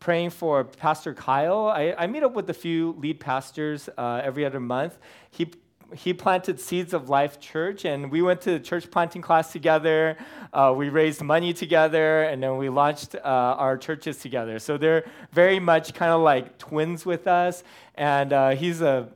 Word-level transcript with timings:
praying 0.00 0.30
for 0.30 0.64
Pastor 0.64 1.12
Kyle. 1.14 1.68
I, 1.68 1.94
I 1.96 2.06
meet 2.06 2.22
up 2.22 2.32
with 2.32 2.48
a 2.48 2.54
few 2.54 2.96
lead 2.98 3.20
pastors 3.20 3.88
uh, 3.96 4.22
every 4.24 4.44
other 4.44 4.60
month. 4.60 4.98
He 5.30 5.52
he 5.92 6.14
planted 6.14 6.60
Seeds 6.60 6.94
of 6.94 7.08
Life 7.08 7.40
Church, 7.40 7.84
and 7.84 8.12
we 8.12 8.22
went 8.22 8.40
to 8.42 8.52
the 8.52 8.60
church 8.60 8.90
planting 8.92 9.22
class 9.22 9.50
together. 9.50 10.16
Uh, 10.52 10.72
we 10.76 10.88
raised 10.88 11.20
money 11.20 11.52
together, 11.52 12.22
and 12.22 12.40
then 12.40 12.56
we 12.58 12.68
launched 12.68 13.16
uh, 13.16 13.18
our 13.58 13.76
churches 13.76 14.18
together. 14.18 14.60
So 14.60 14.78
they're 14.78 15.04
very 15.32 15.58
much 15.58 15.92
kind 15.92 16.12
of 16.12 16.20
like 16.20 16.58
twins 16.58 17.04
with 17.04 17.26
us, 17.26 17.64
and 17.96 18.32
uh, 18.32 18.50
he's 18.50 18.80
a 18.80 19.08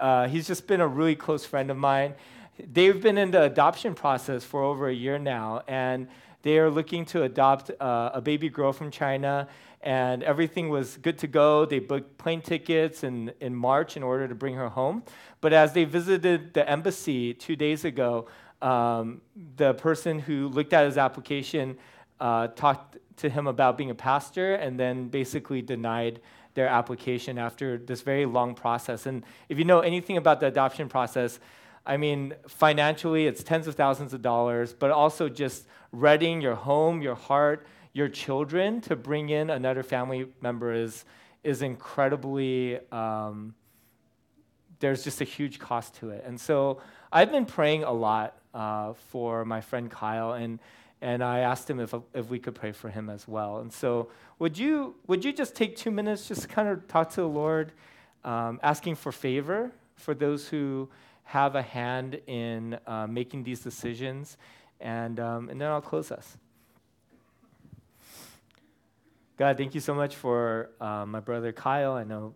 uh, 0.00 0.26
he's 0.28 0.46
just 0.46 0.66
been 0.66 0.80
a 0.80 0.88
really 0.88 1.14
close 1.14 1.44
friend 1.44 1.70
of 1.70 1.76
mine. 1.76 2.14
They've 2.58 3.00
been 3.00 3.18
in 3.18 3.30
the 3.30 3.42
adoption 3.42 3.94
process 3.94 4.42
for 4.42 4.62
over 4.62 4.88
a 4.88 4.94
year 4.94 5.18
now, 5.18 5.62
and 5.68 6.08
they 6.46 6.58
are 6.58 6.70
looking 6.70 7.04
to 7.06 7.24
adopt 7.24 7.70
uh, 7.80 8.10
a 8.14 8.20
baby 8.20 8.48
girl 8.48 8.72
from 8.72 8.90
China 8.90 9.48
and 9.80 10.22
everything 10.22 10.68
was 10.68 10.96
good 10.96 11.18
to 11.18 11.26
go. 11.26 11.64
They 11.64 11.80
booked 11.80 12.18
plane 12.18 12.40
tickets 12.40 13.04
in, 13.04 13.32
in 13.40 13.54
March 13.54 13.96
in 13.96 14.02
order 14.02 14.28
to 14.28 14.34
bring 14.34 14.54
her 14.54 14.68
home. 14.68 15.02
But 15.40 15.52
as 15.52 15.72
they 15.72 15.84
visited 15.84 16.54
the 16.54 16.68
embassy 16.68 17.34
two 17.34 17.56
days 17.56 17.84
ago, 17.84 18.28
um, 18.62 19.20
the 19.56 19.74
person 19.74 20.18
who 20.18 20.48
looked 20.48 20.72
at 20.72 20.86
his 20.86 20.96
application 20.96 21.78
uh, 22.20 22.48
talked 22.48 22.98
to 23.16 23.28
him 23.28 23.46
about 23.46 23.76
being 23.76 23.90
a 23.90 23.94
pastor 23.94 24.54
and 24.54 24.78
then 24.78 25.08
basically 25.08 25.62
denied 25.62 26.20
their 26.54 26.68
application 26.68 27.38
after 27.38 27.76
this 27.76 28.02
very 28.02 28.24
long 28.24 28.54
process. 28.54 29.06
And 29.06 29.24
if 29.48 29.58
you 29.58 29.64
know 29.64 29.80
anything 29.80 30.16
about 30.16 30.40
the 30.40 30.46
adoption 30.46 30.88
process, 30.88 31.38
I 31.86 31.96
mean, 31.96 32.34
financially, 32.48 33.26
it's 33.26 33.42
tens 33.44 33.66
of 33.68 33.76
thousands 33.76 34.12
of 34.12 34.20
dollars, 34.20 34.72
but 34.72 34.90
also 34.90 35.28
just 35.28 35.66
readying 35.92 36.40
your 36.40 36.56
home, 36.56 37.00
your 37.00 37.14
heart, 37.14 37.66
your 37.92 38.08
children 38.08 38.80
to 38.82 38.96
bring 38.96 39.30
in 39.30 39.50
another 39.50 39.82
family 39.82 40.26
member 40.40 40.72
is, 40.72 41.04
is 41.44 41.62
incredibly, 41.62 42.78
um, 42.90 43.54
there's 44.80 45.04
just 45.04 45.20
a 45.20 45.24
huge 45.24 45.58
cost 45.58 45.94
to 45.94 46.10
it. 46.10 46.24
And 46.26 46.38
so 46.38 46.80
I've 47.12 47.30
been 47.30 47.46
praying 47.46 47.84
a 47.84 47.92
lot 47.92 48.36
uh, 48.52 48.94
for 49.10 49.44
my 49.44 49.60
friend 49.60 49.90
Kyle, 49.90 50.32
and, 50.32 50.58
and 51.00 51.22
I 51.22 51.40
asked 51.40 51.70
him 51.70 51.78
if, 51.78 51.94
if 52.12 52.28
we 52.28 52.38
could 52.38 52.54
pray 52.54 52.72
for 52.72 52.90
him 52.90 53.08
as 53.08 53.28
well. 53.28 53.58
And 53.58 53.72
so 53.72 54.10
would 54.38 54.58
you, 54.58 54.96
would 55.06 55.24
you 55.24 55.32
just 55.32 55.54
take 55.54 55.76
two 55.76 55.90
minutes 55.90 56.28
just 56.28 56.48
kind 56.48 56.68
of 56.68 56.86
talk 56.88 57.10
to 57.10 57.22
the 57.22 57.28
Lord, 57.28 57.72
um, 58.24 58.58
asking 58.62 58.96
for 58.96 59.12
favor 59.12 59.70
for 59.94 60.14
those 60.14 60.48
who 60.48 60.88
have 61.26 61.54
a 61.54 61.62
hand 61.62 62.20
in 62.26 62.78
uh, 62.86 63.06
making 63.06 63.44
these 63.44 63.60
decisions? 63.60 64.36
And, 64.80 65.20
um, 65.20 65.48
and 65.48 65.60
then 65.60 65.68
I'll 65.68 65.80
close 65.80 66.10
us. 66.10 66.38
God, 69.36 69.58
thank 69.58 69.74
you 69.74 69.80
so 69.80 69.94
much 69.94 70.16
for 70.16 70.70
uh, 70.80 71.04
my 71.04 71.20
brother 71.20 71.52
Kyle. 71.52 71.92
I 71.92 72.04
know 72.04 72.34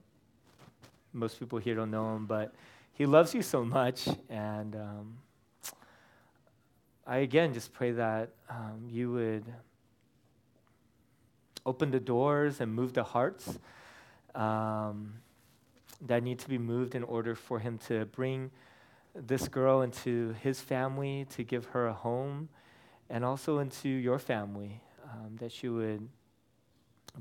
most 1.12 1.38
people 1.38 1.58
here 1.58 1.74
don't 1.74 1.90
know 1.90 2.14
him, 2.14 2.26
but 2.26 2.54
he 2.92 3.06
loves 3.06 3.34
you 3.34 3.40
so 3.40 3.64
much. 3.64 4.06
And 4.28 4.76
um, 4.76 5.16
I 7.06 7.18
again 7.18 7.54
just 7.54 7.72
pray 7.72 7.92
that 7.92 8.30
um, 8.50 8.86
you 8.88 9.12
would 9.12 9.44
open 11.64 11.90
the 11.90 12.00
doors 12.00 12.60
and 12.60 12.74
move 12.74 12.92
the 12.92 13.02
hearts 13.02 13.58
um, 14.34 15.14
that 16.06 16.22
need 16.22 16.38
to 16.40 16.48
be 16.48 16.58
moved 16.58 16.94
in 16.94 17.02
order 17.02 17.34
for 17.34 17.58
him 17.58 17.78
to 17.86 18.04
bring 18.06 18.50
this 19.14 19.48
girl 19.48 19.82
into 19.82 20.34
his 20.42 20.60
family, 20.60 21.26
to 21.30 21.44
give 21.44 21.66
her 21.66 21.86
a 21.88 21.92
home, 21.92 22.48
and 23.08 23.24
also 23.24 23.58
into 23.58 23.88
your 23.88 24.18
family, 24.18 24.80
um, 25.04 25.36
that 25.36 25.52
she 25.52 25.68
would 25.68 26.08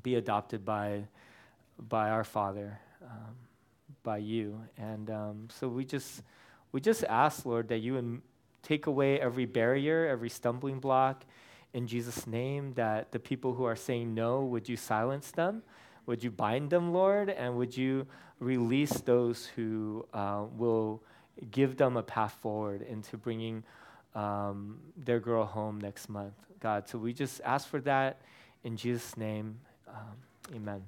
be 0.04 0.16
adopted 0.16 0.64
by, 0.64 1.04
by 1.78 2.10
our 2.10 2.24
Father, 2.24 2.80
um, 3.04 3.36
by 4.04 4.18
you. 4.18 4.62
And 4.78 5.10
um, 5.10 5.48
so 5.50 5.68
we 5.68 5.84
just, 5.84 6.22
we 6.72 6.80
just 6.80 7.04
ask, 7.06 7.46
Lord, 7.46 7.68
that 7.70 7.80
you 7.80 7.94
would 7.94 8.22
take 8.62 8.86
away 8.86 9.20
every 9.20 9.46
barrier, 9.46 10.08
every 10.08 10.30
stumbling 10.30 10.80
block 10.80 11.26
in 11.74 11.88
Jesus' 11.88 12.28
name, 12.28 12.74
that 12.74 13.12
the 13.12 13.20
people 13.20 13.54
who 13.54 13.64
are 13.64 13.76
saying 13.76 14.14
no, 14.14 14.44
would 14.44 14.68
you 14.68 14.76
silence 14.76 15.32
them? 15.32 15.64
Would 16.06 16.24
you 16.24 16.32
bind 16.32 16.70
them, 16.70 16.94
Lord? 16.94 17.30
And 17.30 17.56
would 17.58 17.76
you 17.76 18.08
release 18.40 18.94
those 19.02 19.46
who 19.56 20.06
uh, 20.14 20.46
will 20.58 21.04
give 21.52 21.78
them 21.78 21.98
a 21.98 22.04
path 22.04 22.34
forward 22.42 22.82
into 22.82 23.18
bringing 23.18 23.64
um, 24.16 24.80
their 24.98 25.20
girl 25.20 25.46
home 25.46 25.80
next 25.80 26.10
month, 26.10 26.34
God? 26.60 26.88
So 26.88 26.98
we 26.98 27.14
just 27.14 27.42
ask 27.44 27.68
for 27.68 27.80
that 27.82 28.22
in 28.64 28.76
Jesus' 28.76 29.18
name. 29.18 29.60
Um, 29.88 30.56
amen. 30.56 30.84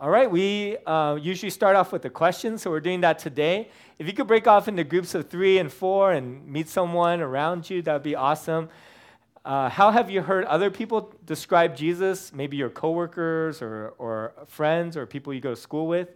All 0.00 0.10
right, 0.10 0.28
we 0.28 0.78
uh, 0.84 1.16
usually 1.20 1.50
start 1.50 1.76
off 1.76 1.92
with 1.92 2.04
a 2.06 2.10
question, 2.10 2.58
so 2.58 2.70
we're 2.70 2.80
doing 2.80 3.02
that 3.02 3.20
today. 3.20 3.68
If 4.00 4.08
you 4.08 4.12
could 4.12 4.26
break 4.26 4.48
off 4.48 4.66
into 4.66 4.82
groups 4.82 5.14
of 5.14 5.28
three 5.28 5.58
and 5.58 5.72
four 5.72 6.12
and 6.12 6.44
meet 6.44 6.68
someone 6.68 7.20
around 7.20 7.70
you, 7.70 7.82
that 7.82 7.92
would 7.92 8.02
be 8.02 8.16
awesome. 8.16 8.68
Uh, 9.44 9.68
how 9.68 9.92
have 9.92 10.10
you 10.10 10.22
heard 10.22 10.44
other 10.46 10.70
people 10.70 11.12
describe 11.24 11.76
Jesus? 11.76 12.32
Maybe 12.32 12.56
your 12.56 12.68
coworkers 12.68 13.62
or, 13.62 13.94
or 13.98 14.32
friends 14.46 14.96
or 14.96 15.06
people 15.06 15.32
you 15.34 15.40
go 15.40 15.50
to 15.50 15.56
school 15.56 15.86
with. 15.86 16.08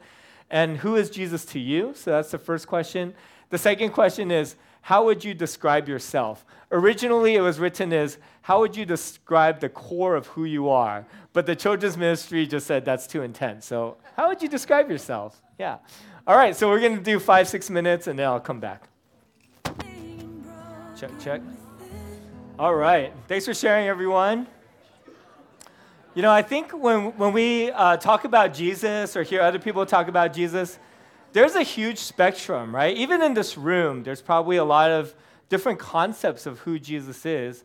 And 0.50 0.78
who 0.78 0.96
is 0.96 1.10
Jesus 1.10 1.44
to 1.46 1.58
you? 1.58 1.92
So 1.94 2.12
that's 2.12 2.30
the 2.30 2.38
first 2.38 2.66
question. 2.66 3.14
The 3.50 3.58
second 3.58 3.90
question 3.90 4.30
is, 4.30 4.56
how 4.82 5.04
would 5.04 5.24
you 5.24 5.34
describe 5.34 5.88
yourself? 5.88 6.44
Originally, 6.70 7.34
it 7.34 7.40
was 7.40 7.58
written 7.58 7.92
as, 7.92 8.18
how 8.42 8.60
would 8.60 8.76
you 8.76 8.84
describe 8.84 9.58
the 9.58 9.68
core 9.68 10.14
of 10.14 10.28
who 10.28 10.44
you 10.44 10.68
are? 10.68 11.04
But 11.32 11.46
the 11.46 11.56
children's 11.56 11.96
ministry 11.96 12.46
just 12.46 12.66
said 12.66 12.84
that's 12.84 13.08
too 13.08 13.22
intense. 13.22 13.66
So, 13.66 13.96
how 14.16 14.28
would 14.28 14.40
you 14.40 14.48
describe 14.48 14.88
yourself? 14.88 15.42
Yeah. 15.58 15.78
All 16.26 16.36
right, 16.36 16.54
so 16.54 16.68
we're 16.68 16.80
going 16.80 16.96
to 16.96 17.02
do 17.02 17.18
five, 17.18 17.48
six 17.48 17.68
minutes, 17.70 18.06
and 18.06 18.18
then 18.18 18.26
I'll 18.26 18.40
come 18.40 18.60
back. 18.60 18.88
Check, 20.96 21.10
check. 21.20 21.42
All 22.58 22.74
right. 22.74 23.12
Thanks 23.28 23.44
for 23.44 23.54
sharing, 23.54 23.86
everyone. 23.86 24.46
You 26.16 26.22
know, 26.22 26.32
I 26.32 26.41
think 26.41 26.72
when, 26.72 27.15
when 27.19 27.34
we 27.34 27.71
uh, 27.72 27.99
talk 27.99 28.25
about 28.25 28.54
Jesus 28.54 29.19
or 29.19 29.22
hear 29.22 29.43
other 29.43 29.59
people 29.59 29.84
talk 29.84 30.09
about 30.09 30.32
Jesus, 30.32 30.78
there's 31.34 31.54
a 31.56 31.62
huge 31.62 31.99
spectrum, 31.99 32.75
right? 32.75 32.97
Even 32.97 33.21
in 33.21 33.34
this 33.34 33.59
room, 33.59 34.03
there's 34.03 34.22
probably 34.22 34.56
a 34.56 34.65
lot 34.65 34.91
of 34.91 35.15
different 35.50 35.78
concepts 35.78 36.47
of 36.47 36.60
who 36.60 36.78
Jesus 36.78 37.26
is. 37.26 37.65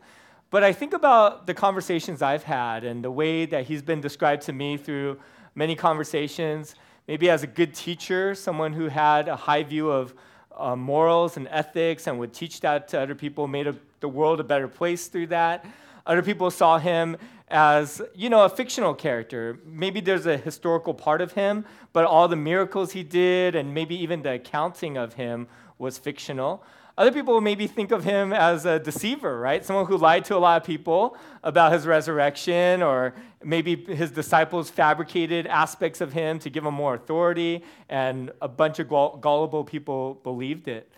But 0.50 0.62
I 0.62 0.74
think 0.74 0.92
about 0.92 1.46
the 1.46 1.54
conversations 1.54 2.20
I've 2.20 2.42
had 2.42 2.84
and 2.84 3.02
the 3.02 3.10
way 3.10 3.46
that 3.46 3.64
he's 3.64 3.80
been 3.80 4.02
described 4.02 4.42
to 4.42 4.52
me 4.52 4.76
through 4.76 5.18
many 5.54 5.74
conversations, 5.74 6.74
maybe 7.08 7.30
as 7.30 7.42
a 7.42 7.46
good 7.46 7.72
teacher, 7.72 8.34
someone 8.34 8.74
who 8.74 8.88
had 8.88 9.28
a 9.28 9.36
high 9.36 9.62
view 9.62 9.90
of 9.90 10.12
uh, 10.58 10.76
morals 10.76 11.38
and 11.38 11.48
ethics 11.48 12.06
and 12.06 12.18
would 12.18 12.34
teach 12.34 12.60
that 12.60 12.86
to 12.88 13.00
other 13.00 13.14
people, 13.14 13.48
made 13.48 13.66
a, 13.66 13.74
the 14.00 14.08
world 14.08 14.40
a 14.40 14.44
better 14.44 14.68
place 14.68 15.06
through 15.06 15.28
that. 15.28 15.64
Other 16.06 16.22
people 16.22 16.50
saw 16.50 16.78
him 16.78 17.16
as, 17.48 18.00
you 18.14 18.30
know, 18.30 18.44
a 18.44 18.48
fictional 18.48 18.94
character. 18.94 19.58
Maybe 19.64 20.00
there's 20.00 20.26
a 20.26 20.36
historical 20.36 20.94
part 20.94 21.20
of 21.20 21.32
him, 21.32 21.64
but 21.92 22.04
all 22.04 22.26
the 22.28 22.36
miracles 22.36 22.92
he 22.92 23.02
did 23.02 23.54
and 23.54 23.74
maybe 23.74 23.94
even 23.94 24.22
the 24.22 24.32
accounting 24.32 24.96
of 24.96 25.14
him 25.14 25.46
was 25.78 25.98
fictional. 25.98 26.64
Other 26.98 27.12
people 27.12 27.40
maybe 27.40 27.66
think 27.66 27.90
of 27.90 28.04
him 28.04 28.32
as 28.32 28.66
a 28.66 28.78
deceiver, 28.78 29.38
right? 29.40 29.64
Someone 29.64 29.86
who 29.86 29.96
lied 29.96 30.26
to 30.26 30.36
a 30.36 30.38
lot 30.38 30.60
of 30.60 30.66
people 30.66 31.16
about 31.42 31.72
his 31.72 31.86
resurrection, 31.86 32.82
or 32.82 33.14
maybe 33.42 33.76
his 33.76 34.10
disciples 34.10 34.68
fabricated 34.68 35.46
aspects 35.46 36.02
of 36.02 36.12
him 36.12 36.38
to 36.40 36.50
give 36.50 36.66
him 36.66 36.74
more 36.74 36.94
authority, 36.94 37.64
and 37.88 38.30
a 38.42 38.48
bunch 38.48 38.78
of 38.78 38.88
gullible 38.88 39.64
people 39.64 40.20
believed 40.22 40.68
it. 40.68 40.92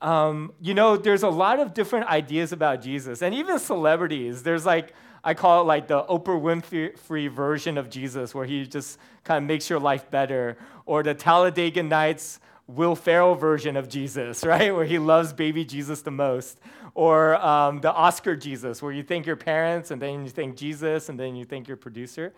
Um, 0.00 0.52
you 0.60 0.74
know, 0.74 0.96
there's 0.96 1.22
a 1.22 1.28
lot 1.28 1.60
of 1.60 1.72
different 1.72 2.06
ideas 2.06 2.52
about 2.52 2.82
Jesus, 2.82 3.22
and 3.22 3.34
even 3.34 3.58
celebrities. 3.58 4.42
There's 4.42 4.66
like 4.66 4.92
I 5.26 5.32
call 5.32 5.62
it 5.62 5.64
like 5.64 5.88
the 5.88 6.02
Oprah 6.04 6.38
Winfrey 6.38 7.30
version 7.30 7.78
of 7.78 7.88
Jesus, 7.88 8.34
where 8.34 8.44
he 8.44 8.66
just 8.66 8.98
kind 9.24 9.42
of 9.42 9.48
makes 9.48 9.70
your 9.70 9.80
life 9.80 10.10
better, 10.10 10.58
or 10.84 11.02
the 11.02 11.14
Talladega 11.14 11.82
Nights 11.82 12.40
Will 12.66 12.94
Ferrell 12.94 13.34
version 13.34 13.76
of 13.76 13.88
Jesus, 13.88 14.44
right, 14.46 14.74
where 14.74 14.84
he 14.84 14.98
loves 14.98 15.32
baby 15.32 15.64
Jesus 15.64 16.02
the 16.02 16.10
most, 16.10 16.60
or 16.94 17.36
um, 17.36 17.80
the 17.80 17.92
Oscar 17.92 18.36
Jesus, 18.36 18.82
where 18.82 18.92
you 18.92 19.02
thank 19.02 19.24
your 19.24 19.36
parents 19.36 19.90
and 19.90 20.00
then 20.00 20.24
you 20.24 20.30
thank 20.30 20.56
Jesus 20.56 21.08
and 21.08 21.18
then 21.18 21.34
you 21.34 21.46
thank 21.46 21.68
your 21.68 21.78
producer. 21.78 22.34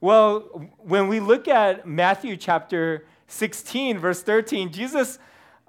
Well, 0.00 0.40
when 0.78 1.06
we 1.06 1.20
look 1.20 1.46
at 1.46 1.86
Matthew 1.86 2.36
chapter 2.36 3.06
16, 3.28 3.98
verse 3.98 4.22
13, 4.22 4.72
Jesus 4.72 5.20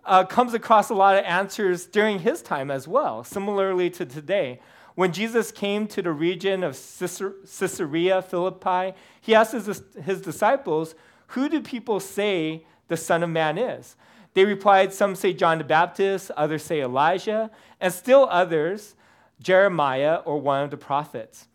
uh, 0.06 0.24
comes 0.24 0.54
across 0.54 0.90
a 0.90 0.94
lot 0.94 1.18
of 1.18 1.26
answers 1.26 1.86
during 1.86 2.20
his 2.20 2.42
time 2.42 2.70
as 2.70 2.88
well, 2.88 3.24
similarly 3.24 3.90
to 3.92 4.06
today. 4.06 4.60
When 4.94 5.12
Jesus 5.12 5.52
came 5.52 5.88
to 5.88 6.02
the 6.02 6.12
region 6.12 6.64
of 6.64 6.74
Caesarea 7.00 8.22
Philippi, 8.22 8.94
he 9.20 9.36
asked 9.36 9.52
his, 9.52 9.82
his 10.04 10.22
disciples, 10.22 10.96
Who 11.28 11.50
do 11.50 11.62
people 11.62 12.00
say 12.00 12.66
the 12.88 12.96
Son 12.96 13.24
of 13.24 13.30
Man 13.30 13.58
is? 13.58 13.96
They 14.36 14.46
replied, 14.46 14.94
Some 14.94 15.16
say 15.16 15.34
John 15.34 15.58
the 15.58 15.64
Baptist, 15.64 16.32
others 16.38 16.64
say 16.64 16.82
Elijah, 16.82 17.52
and 17.82 17.94
still 17.94 18.28
others, 18.32 18.96
Jeremiah 19.42 20.18
or 20.24 20.40
one 20.40 20.64
of 20.64 20.72
the 20.72 20.78
prophets. 20.78 21.48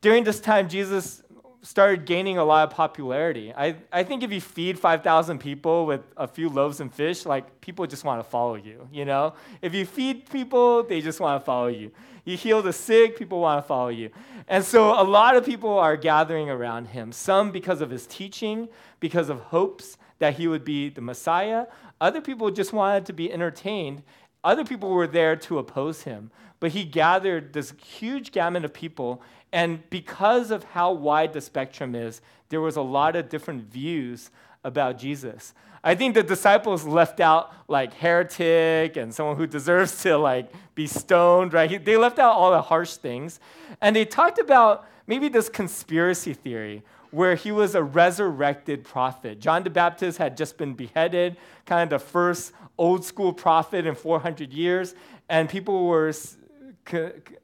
During 0.00 0.24
this 0.24 0.40
time, 0.40 0.68
Jesus 0.68 1.22
started 1.62 2.04
gaining 2.04 2.38
a 2.38 2.44
lot 2.44 2.68
of 2.68 2.74
popularity. 2.74 3.52
I, 3.54 3.76
I 3.92 4.04
think 4.04 4.22
if 4.22 4.32
you 4.32 4.40
feed 4.40 4.78
5,000 4.78 5.38
people 5.38 5.86
with 5.86 6.02
a 6.16 6.28
few 6.28 6.48
loaves 6.48 6.80
and 6.80 6.92
fish, 6.92 7.26
like 7.26 7.60
people 7.60 7.86
just 7.86 8.04
want 8.04 8.22
to 8.22 8.28
follow 8.28 8.54
you, 8.54 8.88
you 8.92 9.04
know? 9.04 9.34
If 9.60 9.74
you 9.74 9.84
feed 9.84 10.30
people, 10.30 10.82
they 10.84 11.00
just 11.00 11.20
want 11.20 11.40
to 11.40 11.44
follow 11.44 11.66
you. 11.66 11.90
You 12.24 12.36
heal 12.36 12.62
the 12.62 12.72
sick, 12.72 13.16
people 13.16 13.40
want 13.40 13.62
to 13.62 13.66
follow 13.66 13.88
you. 13.88 14.10
And 14.46 14.64
so 14.64 15.00
a 15.00 15.02
lot 15.02 15.36
of 15.36 15.44
people 15.44 15.78
are 15.78 15.96
gathering 15.96 16.48
around 16.48 16.86
him, 16.88 17.10
some 17.10 17.50
because 17.50 17.80
of 17.80 17.90
his 17.90 18.06
teaching, 18.06 18.68
because 19.00 19.28
of 19.28 19.40
hopes 19.40 19.96
that 20.18 20.34
he 20.34 20.46
would 20.46 20.64
be 20.64 20.90
the 20.90 21.00
Messiah. 21.00 21.66
Other 22.00 22.20
people 22.20 22.50
just 22.50 22.72
wanted 22.72 23.06
to 23.06 23.12
be 23.12 23.32
entertained. 23.32 24.02
Other 24.44 24.64
people 24.64 24.90
were 24.90 25.06
there 25.06 25.36
to 25.36 25.58
oppose 25.58 26.02
him. 26.02 26.30
But 26.60 26.72
he 26.72 26.84
gathered 26.84 27.52
this 27.52 27.72
huge 27.82 28.32
gamut 28.32 28.64
of 28.64 28.72
people 28.72 29.22
and 29.52 29.88
because 29.90 30.50
of 30.50 30.64
how 30.64 30.92
wide 30.92 31.32
the 31.32 31.40
spectrum 31.40 31.94
is, 31.94 32.20
there 32.48 32.60
was 32.60 32.76
a 32.76 32.82
lot 32.82 33.16
of 33.16 33.28
different 33.28 33.64
views 33.64 34.30
about 34.64 34.98
Jesus. 34.98 35.54
I 35.82 35.94
think 35.94 36.14
the 36.14 36.22
disciples 36.22 36.84
left 36.84 37.20
out 37.20 37.52
like 37.68 37.94
heretic 37.94 38.96
and 38.96 39.14
someone 39.14 39.36
who 39.36 39.46
deserves 39.46 40.02
to 40.02 40.18
like 40.18 40.52
be 40.74 40.86
stoned, 40.86 41.52
right? 41.52 41.82
They 41.82 41.96
left 41.96 42.18
out 42.18 42.32
all 42.32 42.50
the 42.50 42.62
harsh 42.62 42.94
things. 42.94 43.40
And 43.80 43.94
they 43.94 44.04
talked 44.04 44.38
about 44.38 44.86
maybe 45.06 45.28
this 45.28 45.48
conspiracy 45.48 46.34
theory 46.34 46.82
where 47.10 47.34
he 47.36 47.50
was 47.52 47.74
a 47.74 47.82
resurrected 47.82 48.84
prophet. 48.84 49.40
John 49.40 49.62
the 49.62 49.70
Baptist 49.70 50.18
had 50.18 50.36
just 50.36 50.58
been 50.58 50.74
beheaded, 50.74 51.36
kind 51.64 51.90
of 51.90 52.02
the 52.02 52.06
first 52.06 52.52
old 52.76 53.04
school 53.04 53.32
prophet 53.32 53.86
in 53.86 53.94
400 53.94 54.52
years, 54.52 54.94
and 55.28 55.48
people 55.48 55.86
were 55.86 56.12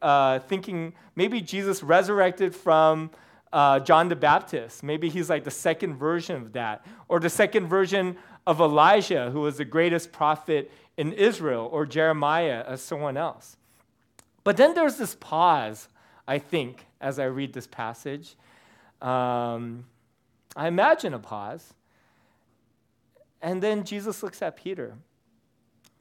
uh, 0.02 0.38
thinking 0.40 0.94
maybe 1.16 1.40
Jesus 1.40 1.82
resurrected 1.82 2.54
from 2.54 3.10
uh, 3.52 3.80
John 3.80 4.08
the 4.08 4.16
Baptist. 4.16 4.82
Maybe 4.82 5.08
he's 5.08 5.30
like 5.30 5.44
the 5.44 5.50
second 5.50 5.96
version 5.96 6.36
of 6.36 6.52
that, 6.54 6.84
or 7.08 7.20
the 7.20 7.30
second 7.30 7.68
version 7.68 8.16
of 8.46 8.60
Elijah, 8.60 9.30
who 9.30 9.40
was 9.40 9.56
the 9.56 9.64
greatest 9.64 10.12
prophet 10.12 10.70
in 10.96 11.12
Israel, 11.12 11.68
or 11.72 11.86
Jeremiah 11.86 12.64
as 12.66 12.82
someone 12.82 13.16
else. 13.16 13.56
But 14.42 14.56
then 14.56 14.74
there's 14.74 14.96
this 14.96 15.14
pause, 15.14 15.88
I 16.28 16.38
think, 16.38 16.84
as 17.00 17.18
I 17.18 17.24
read 17.24 17.52
this 17.52 17.66
passage. 17.66 18.36
Um, 19.00 19.86
I 20.56 20.68
imagine 20.68 21.14
a 21.14 21.18
pause. 21.18 21.72
And 23.40 23.62
then 23.62 23.84
Jesus 23.84 24.22
looks 24.22 24.40
at 24.40 24.56
Peter. 24.56 24.94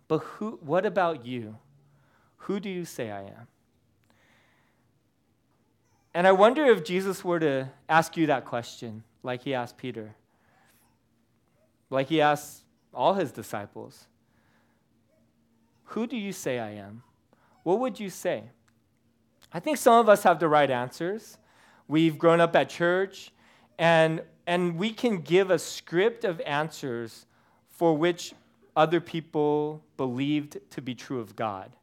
But 0.07 0.19
who, 0.19 0.59
what 0.61 0.85
about 0.85 1.25
you? 1.25 1.57
Who 2.43 2.59
do 2.59 2.69
you 2.69 2.83
say 2.83 3.09
I 3.09 3.21
am? 3.21 3.47
And 6.13 6.27
I 6.27 6.33
wonder 6.33 6.65
if 6.65 6.83
Jesus 6.83 7.23
were 7.23 7.39
to 7.39 7.69
ask 7.87 8.17
you 8.17 8.27
that 8.27 8.45
question, 8.45 9.03
like 9.23 9.43
he 9.43 9.53
asked 9.53 9.77
Peter, 9.77 10.13
like 11.89 12.07
he 12.07 12.19
asked 12.19 12.63
all 12.93 13.13
his 13.13 13.31
disciples 13.31 14.07
Who 15.85 16.05
do 16.05 16.17
you 16.17 16.33
say 16.33 16.59
I 16.59 16.71
am? 16.71 17.03
What 17.63 17.79
would 17.79 17.99
you 17.99 18.09
say? 18.09 18.43
I 19.53 19.59
think 19.59 19.77
some 19.77 19.99
of 19.99 20.09
us 20.09 20.23
have 20.23 20.39
the 20.39 20.49
right 20.49 20.69
answers. 20.69 21.37
We've 21.87 22.17
grown 22.17 22.41
up 22.41 22.55
at 22.57 22.67
church, 22.67 23.31
and, 23.77 24.21
and 24.45 24.77
we 24.77 24.91
can 24.91 25.21
give 25.21 25.49
a 25.49 25.59
script 25.59 26.25
of 26.25 26.41
answers 26.41 27.25
for 27.69 27.95
which 27.95 28.33
other 28.75 28.99
people 28.99 29.81
believed 29.95 30.57
to 30.71 30.81
be 30.81 30.93
true 30.93 31.19
of 31.19 31.35
God. 31.35 31.75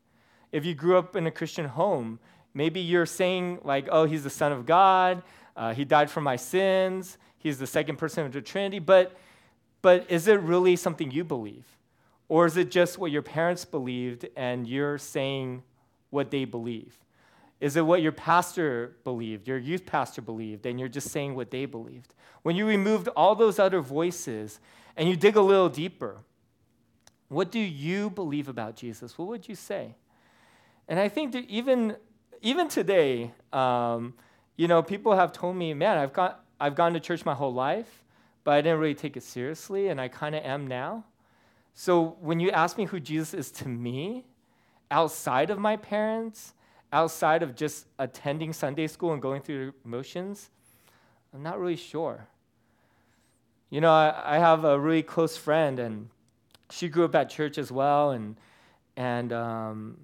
If 0.52 0.64
you 0.64 0.74
grew 0.74 0.96
up 0.96 1.16
in 1.16 1.26
a 1.26 1.30
Christian 1.30 1.66
home, 1.66 2.18
maybe 2.54 2.80
you're 2.80 3.06
saying, 3.06 3.60
like, 3.62 3.88
oh, 3.90 4.04
he's 4.04 4.24
the 4.24 4.30
Son 4.30 4.52
of 4.52 4.66
God, 4.66 5.22
uh, 5.56 5.74
he 5.74 5.84
died 5.84 6.10
for 6.10 6.20
my 6.20 6.36
sins, 6.36 7.18
he's 7.38 7.58
the 7.58 7.66
second 7.66 7.96
person 7.96 8.26
of 8.26 8.32
the 8.32 8.40
Trinity, 8.40 8.78
but, 8.78 9.16
but 9.82 10.10
is 10.10 10.28
it 10.28 10.40
really 10.40 10.76
something 10.76 11.10
you 11.10 11.24
believe? 11.24 11.66
Or 12.28 12.46
is 12.46 12.56
it 12.56 12.70
just 12.70 12.98
what 12.98 13.10
your 13.10 13.22
parents 13.22 13.64
believed 13.64 14.28
and 14.36 14.66
you're 14.66 14.98
saying 14.98 15.62
what 16.10 16.30
they 16.30 16.44
believe? 16.44 16.96
Is 17.60 17.76
it 17.76 17.84
what 17.84 18.00
your 18.00 18.12
pastor 18.12 18.96
believed, 19.04 19.46
your 19.46 19.58
youth 19.58 19.84
pastor 19.84 20.22
believed, 20.22 20.64
and 20.64 20.80
you're 20.80 20.88
just 20.88 21.10
saying 21.10 21.34
what 21.34 21.50
they 21.50 21.66
believed? 21.66 22.14
When 22.42 22.56
you 22.56 22.66
removed 22.66 23.08
all 23.08 23.34
those 23.34 23.58
other 23.58 23.80
voices 23.80 24.60
and 24.96 25.08
you 25.08 25.16
dig 25.16 25.36
a 25.36 25.40
little 25.40 25.68
deeper, 25.68 26.18
what 27.28 27.50
do 27.50 27.58
you 27.58 28.10
believe 28.10 28.48
about 28.48 28.76
Jesus? 28.76 29.18
What 29.18 29.28
would 29.28 29.48
you 29.48 29.54
say? 29.54 29.94
And 30.90 30.98
I 30.98 31.08
think 31.08 31.32
that 31.32 31.48
even, 31.48 31.96
even 32.42 32.66
today, 32.66 33.30
um, 33.52 34.12
you 34.56 34.66
know, 34.66 34.82
people 34.82 35.14
have 35.14 35.32
told 35.32 35.54
me, 35.54 35.72
man, 35.72 35.96
I've, 35.96 36.12
got, 36.12 36.44
I've 36.58 36.74
gone 36.74 36.94
to 36.94 37.00
church 37.00 37.24
my 37.24 37.32
whole 37.32 37.54
life, 37.54 38.02
but 38.42 38.54
I 38.54 38.60
didn't 38.60 38.80
really 38.80 38.96
take 38.96 39.16
it 39.16 39.22
seriously, 39.22 39.86
and 39.86 40.00
I 40.00 40.08
kind 40.08 40.34
of 40.34 40.44
am 40.44 40.66
now. 40.66 41.04
So 41.74 42.16
when 42.20 42.40
you 42.40 42.50
ask 42.50 42.76
me 42.76 42.86
who 42.86 42.98
Jesus 42.98 43.34
is 43.34 43.50
to 43.52 43.68
me, 43.68 44.26
outside 44.90 45.50
of 45.50 45.60
my 45.60 45.76
parents, 45.76 46.54
outside 46.92 47.44
of 47.44 47.54
just 47.54 47.86
attending 48.00 48.52
Sunday 48.52 48.88
school 48.88 49.12
and 49.12 49.22
going 49.22 49.42
through 49.42 49.74
motions, 49.84 50.50
I'm 51.32 51.44
not 51.44 51.60
really 51.60 51.76
sure. 51.76 52.26
You 53.70 53.80
know, 53.80 53.92
I, 53.92 54.36
I 54.36 54.38
have 54.38 54.64
a 54.64 54.76
really 54.76 55.04
close 55.04 55.36
friend, 55.36 55.78
and 55.78 56.08
she 56.68 56.88
grew 56.88 57.04
up 57.04 57.14
at 57.14 57.30
church 57.30 57.58
as 57.58 57.70
well, 57.70 58.10
and 58.10 58.36
and 58.96 59.32
um, 59.32 59.96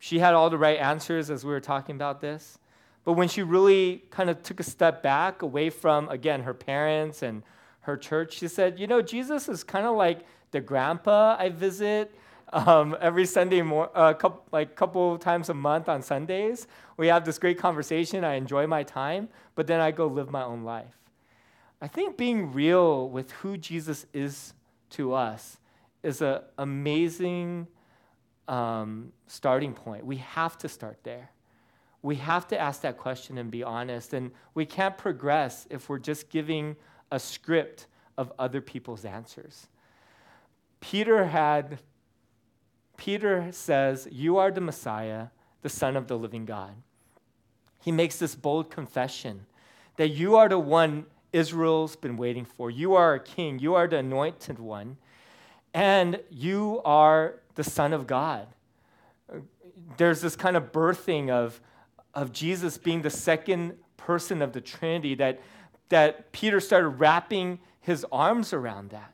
she 0.00 0.18
had 0.18 0.34
all 0.34 0.50
the 0.50 0.58
right 0.58 0.78
answers 0.78 1.30
as 1.30 1.44
we 1.44 1.52
were 1.52 1.60
talking 1.60 1.94
about 1.94 2.20
this. 2.20 2.58
But 3.04 3.12
when 3.12 3.28
she 3.28 3.42
really 3.42 4.02
kind 4.10 4.30
of 4.30 4.42
took 4.42 4.58
a 4.58 4.62
step 4.62 5.02
back 5.02 5.42
away 5.42 5.68
from, 5.68 6.08
again, 6.08 6.42
her 6.42 6.54
parents 6.54 7.22
and 7.22 7.42
her 7.82 7.98
church, 7.98 8.38
she 8.38 8.48
said, 8.48 8.80
You 8.80 8.86
know, 8.86 9.02
Jesus 9.02 9.48
is 9.48 9.62
kind 9.62 9.86
of 9.86 9.96
like 9.96 10.20
the 10.52 10.60
grandpa 10.60 11.36
I 11.38 11.50
visit 11.50 12.14
um, 12.52 12.96
every 12.98 13.26
Sunday, 13.26 13.60
more, 13.60 13.90
uh, 13.94 14.14
couple, 14.14 14.42
like 14.50 14.74
couple 14.74 15.18
times 15.18 15.50
a 15.50 15.54
month 15.54 15.88
on 15.88 16.02
Sundays. 16.02 16.66
We 16.96 17.08
have 17.08 17.26
this 17.26 17.38
great 17.38 17.58
conversation. 17.58 18.24
I 18.24 18.34
enjoy 18.34 18.66
my 18.66 18.82
time, 18.82 19.28
but 19.54 19.66
then 19.66 19.80
I 19.80 19.90
go 19.90 20.06
live 20.06 20.30
my 20.30 20.42
own 20.42 20.64
life. 20.64 20.96
I 21.82 21.88
think 21.88 22.16
being 22.16 22.52
real 22.52 23.08
with 23.08 23.32
who 23.32 23.58
Jesus 23.58 24.06
is 24.14 24.54
to 24.90 25.12
us 25.12 25.58
is 26.02 26.22
an 26.22 26.40
amazing 26.56 27.68
um, 28.50 29.12
starting 29.28 29.72
point. 29.72 30.04
We 30.04 30.16
have 30.16 30.58
to 30.58 30.68
start 30.68 30.98
there. 31.04 31.30
We 32.02 32.16
have 32.16 32.48
to 32.48 32.58
ask 32.58 32.82
that 32.82 32.98
question 32.98 33.38
and 33.38 33.50
be 33.50 33.62
honest. 33.62 34.12
And 34.12 34.32
we 34.54 34.66
can't 34.66 34.98
progress 34.98 35.66
if 35.70 35.88
we're 35.88 35.98
just 35.98 36.28
giving 36.30 36.76
a 37.12 37.20
script 37.20 37.86
of 38.18 38.32
other 38.38 38.60
people's 38.60 39.04
answers. 39.04 39.68
Peter 40.80 41.26
had, 41.26 41.78
Peter 42.96 43.48
says, 43.52 44.08
You 44.10 44.38
are 44.38 44.50
the 44.50 44.60
Messiah, 44.60 45.28
the 45.62 45.68
Son 45.68 45.96
of 45.96 46.08
the 46.08 46.18
living 46.18 46.44
God. 46.44 46.74
He 47.80 47.92
makes 47.92 48.18
this 48.18 48.34
bold 48.34 48.70
confession 48.70 49.46
that 49.96 50.08
you 50.08 50.36
are 50.36 50.48
the 50.48 50.58
one 50.58 51.06
Israel's 51.32 51.94
been 51.94 52.16
waiting 52.16 52.44
for. 52.44 52.70
You 52.70 52.94
are 52.94 53.14
a 53.14 53.20
king, 53.20 53.58
you 53.60 53.74
are 53.74 53.86
the 53.86 53.98
anointed 53.98 54.58
one, 54.58 54.96
and 55.72 56.20
you 56.30 56.80
are 56.84 57.39
the 57.54 57.64
Son 57.64 57.92
of 57.92 58.06
God. 58.06 58.46
There's 59.96 60.20
this 60.20 60.36
kind 60.36 60.56
of 60.56 60.72
birthing 60.72 61.30
of, 61.30 61.60
of 62.14 62.32
Jesus 62.32 62.78
being 62.78 63.02
the 63.02 63.10
second 63.10 63.74
person 63.96 64.42
of 64.42 64.52
the 64.52 64.60
Trinity 64.60 65.14
that, 65.16 65.40
that 65.88 66.32
Peter 66.32 66.60
started 66.60 66.88
wrapping 66.88 67.60
his 67.80 68.06
arms 68.10 68.52
around 68.52 68.90
that. 68.90 69.12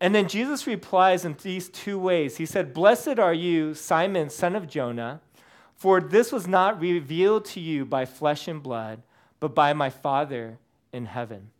And 0.00 0.14
then 0.14 0.28
Jesus 0.28 0.66
replies 0.66 1.24
in 1.24 1.36
these 1.42 1.68
two 1.68 1.98
ways. 1.98 2.38
He 2.38 2.46
said, 2.46 2.72
Blessed 2.72 3.18
are 3.18 3.34
you, 3.34 3.74
Simon, 3.74 4.30
son 4.30 4.56
of 4.56 4.66
Jonah, 4.66 5.20
for 5.76 6.00
this 6.00 6.32
was 6.32 6.46
not 6.46 6.80
revealed 6.80 7.44
to 7.46 7.60
you 7.60 7.84
by 7.84 8.06
flesh 8.06 8.48
and 8.48 8.62
blood, 8.62 9.02
but 9.40 9.54
by 9.54 9.72
my 9.72 9.90
Father 9.90 10.58
in 10.92 11.06
heaven. 11.06 11.50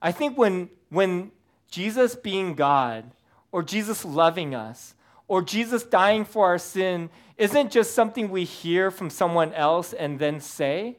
I 0.00 0.12
think 0.12 0.38
when, 0.38 0.70
when 0.88 1.32
Jesus 1.70 2.14
being 2.14 2.54
God, 2.54 3.12
or 3.52 3.62
Jesus 3.62 4.04
loving 4.04 4.54
us, 4.54 4.94
or 5.28 5.42
Jesus 5.42 5.82
dying 5.82 6.24
for 6.24 6.46
our 6.46 6.58
sin 6.58 7.10
isn't 7.36 7.70
just 7.70 7.94
something 7.94 8.30
we 8.30 8.44
hear 8.44 8.90
from 8.90 9.10
someone 9.10 9.52
else 9.52 9.92
and 9.92 10.18
then 10.18 10.40
say, 10.40 10.96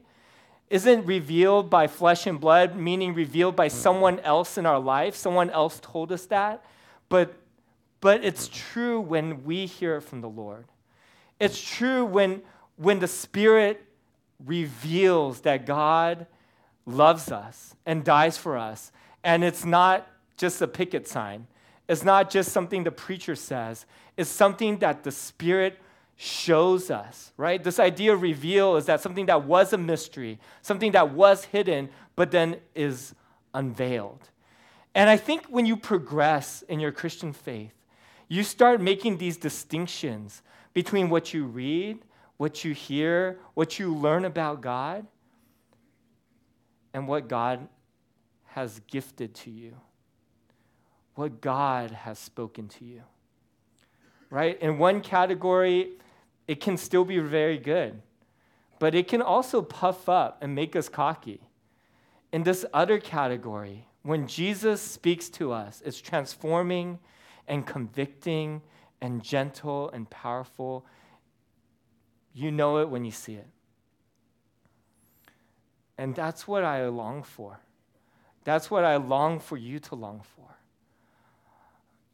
isn't 0.69 1.05
revealed 1.05 1.69
by 1.69 1.87
flesh 1.87 2.27
and 2.27 2.39
blood, 2.39 2.75
meaning 2.75 3.13
revealed 3.13 3.55
by 3.55 3.69
someone 3.69 4.19
else 4.19 4.57
in 4.57 4.65
our 4.65 4.79
life. 4.79 5.15
Someone 5.15 5.49
else 5.49 5.79
told 5.81 6.11
us 6.11 6.25
that. 6.25 6.63
But, 7.07 7.35
but 8.01 8.23
it's 8.23 8.49
true 8.51 8.99
when 8.99 9.45
we 9.45 9.65
hear 9.65 9.95
it 9.97 10.01
from 10.01 10.19
the 10.21 10.29
Lord. 10.29 10.65
It's 11.39 11.61
true 11.61 12.03
when, 12.03 12.41
when 12.75 12.99
the 12.99 13.07
Spirit 13.07 13.81
reveals 14.45 15.41
that 15.41 15.65
God 15.65 16.27
loves 16.85 17.31
us 17.31 17.75
and 17.85 18.03
dies 18.03 18.37
for 18.37 18.57
us. 18.57 18.91
And 19.23 19.43
it's 19.43 19.63
not 19.63 20.05
just 20.37 20.61
a 20.61 20.67
picket 20.67 21.07
sign, 21.07 21.47
it's 21.87 22.03
not 22.03 22.29
just 22.29 22.51
something 22.51 22.83
the 22.83 22.91
preacher 22.91 23.35
says, 23.35 23.85
it's 24.17 24.29
something 24.29 24.77
that 24.79 25.03
the 25.03 25.11
Spirit 25.11 25.79
shows 26.17 26.89
us, 26.89 27.31
right? 27.37 27.63
This 27.63 27.79
idea 27.79 28.13
of 28.13 28.21
reveal 28.21 28.75
is 28.75 28.87
that 28.87 29.01
something 29.01 29.27
that 29.27 29.45
was 29.45 29.71
a 29.71 29.77
mystery, 29.77 30.39
something 30.61 30.91
that 30.93 31.11
was 31.11 31.45
hidden, 31.45 31.89
but 32.15 32.31
then 32.31 32.57
is 32.73 33.13
unveiled. 33.53 34.29
And 34.95 35.09
I 35.09 35.17
think 35.17 35.45
when 35.45 35.65
you 35.65 35.77
progress 35.77 36.63
in 36.67 36.79
your 36.79 36.91
Christian 36.91 37.33
faith, 37.33 37.73
you 38.27 38.43
start 38.43 38.81
making 38.81 39.17
these 39.17 39.37
distinctions 39.37 40.41
between 40.73 41.09
what 41.09 41.33
you 41.33 41.45
read, 41.45 41.99
what 42.37 42.65
you 42.65 42.73
hear, 42.73 43.37
what 43.53 43.79
you 43.79 43.93
learn 43.93 44.25
about 44.25 44.61
God, 44.61 45.05
and 46.93 47.07
what 47.07 47.27
God 47.27 47.67
has 48.45 48.81
gifted 48.87 49.35
to 49.35 49.51
you, 49.51 49.75
what 51.17 51.41
God 51.41 51.91
has 51.91 52.19
spoken 52.19 52.67
to 52.67 52.85
you. 52.85 53.01
Right? 54.29 54.61
In 54.61 54.77
one 54.77 55.01
category, 55.01 55.91
it 56.47 56.59
can 56.61 56.77
still 56.77 57.05
be 57.05 57.19
very 57.19 57.57
good, 57.57 58.01
but 58.79 58.93
it 58.93 59.07
can 59.07 59.21
also 59.21 59.61
puff 59.61 60.07
up 60.07 60.37
and 60.41 60.53
make 60.53 60.75
us 60.75 60.89
cocky. 60.89 61.41
In 62.31 62.43
this 62.43 62.65
other 62.73 62.99
category, 62.99 63.85
when 64.03 64.27
Jesus 64.27 64.81
speaks 64.81 65.29
to 65.29 65.51
us, 65.51 65.81
it's 65.85 65.99
transforming 65.99 66.99
and 67.47 67.65
convicting 67.65 68.61
and 69.01 69.23
gentle 69.23 69.89
and 69.89 70.09
powerful. 70.09 70.85
You 72.33 72.51
know 72.51 72.77
it 72.77 72.89
when 72.89 73.05
you 73.05 73.11
see 73.11 73.35
it. 73.35 73.47
And 75.97 76.13
that's 76.13 76.47
what 76.47 76.63
I 76.63 76.85
long 76.87 77.23
for. 77.23 77.59
That's 78.43 78.69
what 78.69 78.83
I 78.83 78.97
long 78.97 79.39
for 79.39 79.57
you 79.57 79.79
to 79.79 79.95
long 79.95 80.21
for. 80.35 80.56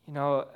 You 0.07 0.13
know, 0.13 0.47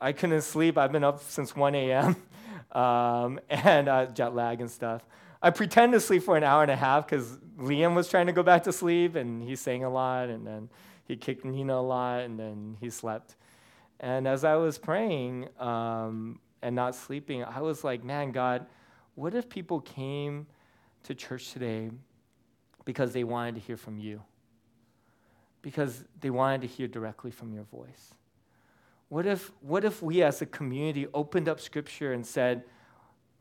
I 0.00 0.12
couldn't 0.12 0.42
sleep. 0.42 0.76
I've 0.76 0.92
been 0.92 1.04
up 1.04 1.22
since 1.22 1.54
1 1.54 1.74
a.m. 1.74 2.16
Um, 2.72 3.40
and 3.48 3.88
uh, 3.88 4.06
jet 4.06 4.34
lag 4.34 4.60
and 4.60 4.70
stuff. 4.70 5.02
I 5.40 5.48
pretend 5.48 5.92
to 5.92 6.00
sleep 6.00 6.24
for 6.24 6.36
an 6.36 6.42
hour 6.42 6.60
and 6.60 6.70
a 6.70 6.76
half 6.76 7.06
because 7.06 7.38
Liam 7.58 7.94
was 7.94 8.08
trying 8.08 8.26
to 8.26 8.32
go 8.32 8.42
back 8.42 8.64
to 8.64 8.72
sleep 8.72 9.14
and 9.14 9.42
he 9.42 9.56
sang 9.56 9.84
a 9.84 9.88
lot 9.88 10.28
and 10.28 10.46
then 10.46 10.68
he 11.04 11.16
kicked 11.16 11.44
Nina 11.44 11.74
a 11.74 11.80
lot 11.80 12.20
and 12.20 12.38
then 12.38 12.76
he 12.78 12.90
slept. 12.90 13.36
And 14.00 14.28
as 14.28 14.44
I 14.44 14.56
was 14.56 14.76
praying 14.76 15.48
um, 15.58 16.38
and 16.60 16.76
not 16.76 16.94
sleeping, 16.94 17.44
I 17.44 17.60
was 17.60 17.82
like, 17.82 18.04
man, 18.04 18.30
God, 18.30 18.66
what 19.14 19.34
if 19.34 19.48
people 19.48 19.80
came 19.80 20.46
to 21.04 21.14
church 21.14 21.52
today 21.52 21.90
because 22.84 23.12
they 23.12 23.24
wanted 23.24 23.54
to 23.54 23.60
hear 23.60 23.76
from 23.76 23.98
you? 23.98 24.22
Because 25.62 26.04
they 26.20 26.30
wanted 26.30 26.60
to 26.62 26.66
hear 26.66 26.88
directly 26.88 27.30
from 27.30 27.54
your 27.54 27.64
voice? 27.64 28.12
What 29.08 29.26
if, 29.26 29.52
what 29.60 29.84
if 29.84 30.02
we 30.02 30.22
as 30.22 30.42
a 30.42 30.46
community 30.46 31.06
opened 31.14 31.48
up 31.48 31.60
scripture 31.60 32.12
and 32.12 32.26
said, 32.26 32.64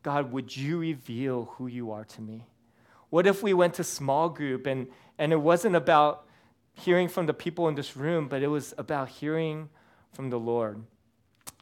God, 0.03 0.31
would 0.31 0.55
you 0.55 0.77
reveal 0.77 1.45
who 1.53 1.67
you 1.67 1.91
are 1.91 2.05
to 2.05 2.21
me? 2.21 2.43
What 3.09 3.25
if 3.25 3.41
we 3.41 3.53
went 3.53 3.73
to 3.75 3.83
small 3.83 4.29
group 4.29 4.67
and, 4.67 4.87
and 5.17 5.31
it 5.31 5.41
wasn't 5.41 5.75
about 5.75 6.27
hearing 6.73 7.07
from 7.07 7.25
the 7.25 7.33
people 7.33 7.67
in 7.67 7.75
this 7.75 7.97
room, 7.97 8.27
but 8.27 8.43
it 8.43 8.47
was 8.47 8.73
about 8.77 9.09
hearing 9.09 9.69
from 10.13 10.29
the 10.29 10.39
Lord? 10.39 10.83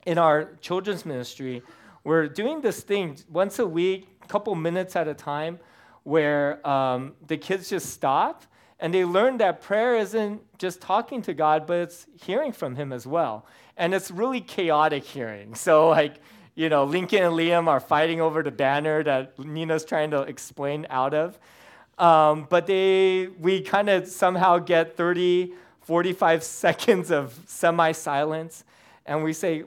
In 0.05 0.17
our 0.17 0.55
children's 0.59 1.05
ministry, 1.05 1.61
we're 2.03 2.27
doing 2.27 2.59
this 2.59 2.81
thing 2.81 3.17
once 3.29 3.59
a 3.59 3.65
week, 3.65 4.09
a 4.21 4.27
couple 4.27 4.53
minutes 4.55 4.97
at 4.97 5.07
a 5.07 5.13
time, 5.13 5.59
where 6.03 6.65
um, 6.67 7.13
the 7.25 7.37
kids 7.37 7.69
just 7.69 7.91
stop 7.91 8.43
and 8.81 8.93
they 8.93 9.05
learn 9.05 9.37
that 9.37 9.61
prayer 9.61 9.95
isn't 9.95 10.41
just 10.57 10.81
talking 10.81 11.21
to 11.21 11.33
God, 11.33 11.65
but 11.65 11.79
it's 11.79 12.05
hearing 12.21 12.51
from 12.51 12.75
Him 12.75 12.91
as 12.91 13.07
well. 13.07 13.45
And 13.77 13.93
it's 13.93 14.11
really 14.11 14.41
chaotic 14.41 15.03
hearing. 15.03 15.55
So, 15.55 15.89
like, 15.89 16.15
you 16.55 16.69
know, 16.69 16.83
Lincoln 16.83 17.23
and 17.23 17.33
Liam 17.33 17.67
are 17.67 17.79
fighting 17.79 18.21
over 18.21 18.43
the 18.43 18.51
banner 18.51 19.03
that 19.03 19.39
Nina's 19.39 19.83
trying 19.83 20.11
to 20.11 20.21
explain 20.21 20.85
out 20.89 21.13
of. 21.13 21.39
Um, 21.97 22.47
but 22.49 22.67
they, 22.67 23.27
we 23.39 23.61
kind 23.61 23.89
of 23.89 24.07
somehow 24.07 24.59
get 24.59 24.95
30, 24.95 25.53
45 25.81 26.43
seconds 26.43 27.11
of 27.11 27.39
semi 27.47 27.91
silence. 27.91 28.63
And 29.05 29.23
we 29.23 29.33
say, 29.33 29.63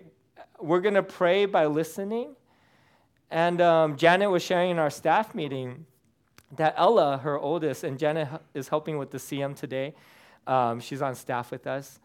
we're 0.60 0.80
going 0.80 0.94
to 0.94 1.02
pray 1.02 1.46
by 1.46 1.66
listening. 1.66 2.34
And 3.30 3.60
um, 3.60 3.96
Janet 3.96 4.30
was 4.30 4.42
sharing 4.42 4.70
in 4.70 4.78
our 4.78 4.90
staff 4.90 5.34
meeting 5.34 5.86
that 6.56 6.74
Ella, 6.76 7.18
her 7.18 7.38
oldest, 7.38 7.84
and 7.84 7.98
Jenna 7.98 8.40
is 8.54 8.68
helping 8.68 8.98
with 8.98 9.10
the 9.10 9.18
CM 9.18 9.56
today. 9.56 9.94
Um, 10.46 10.78
she's 10.80 11.02
on 11.02 11.14
staff 11.14 11.50
with 11.50 11.66
us. 11.66 11.98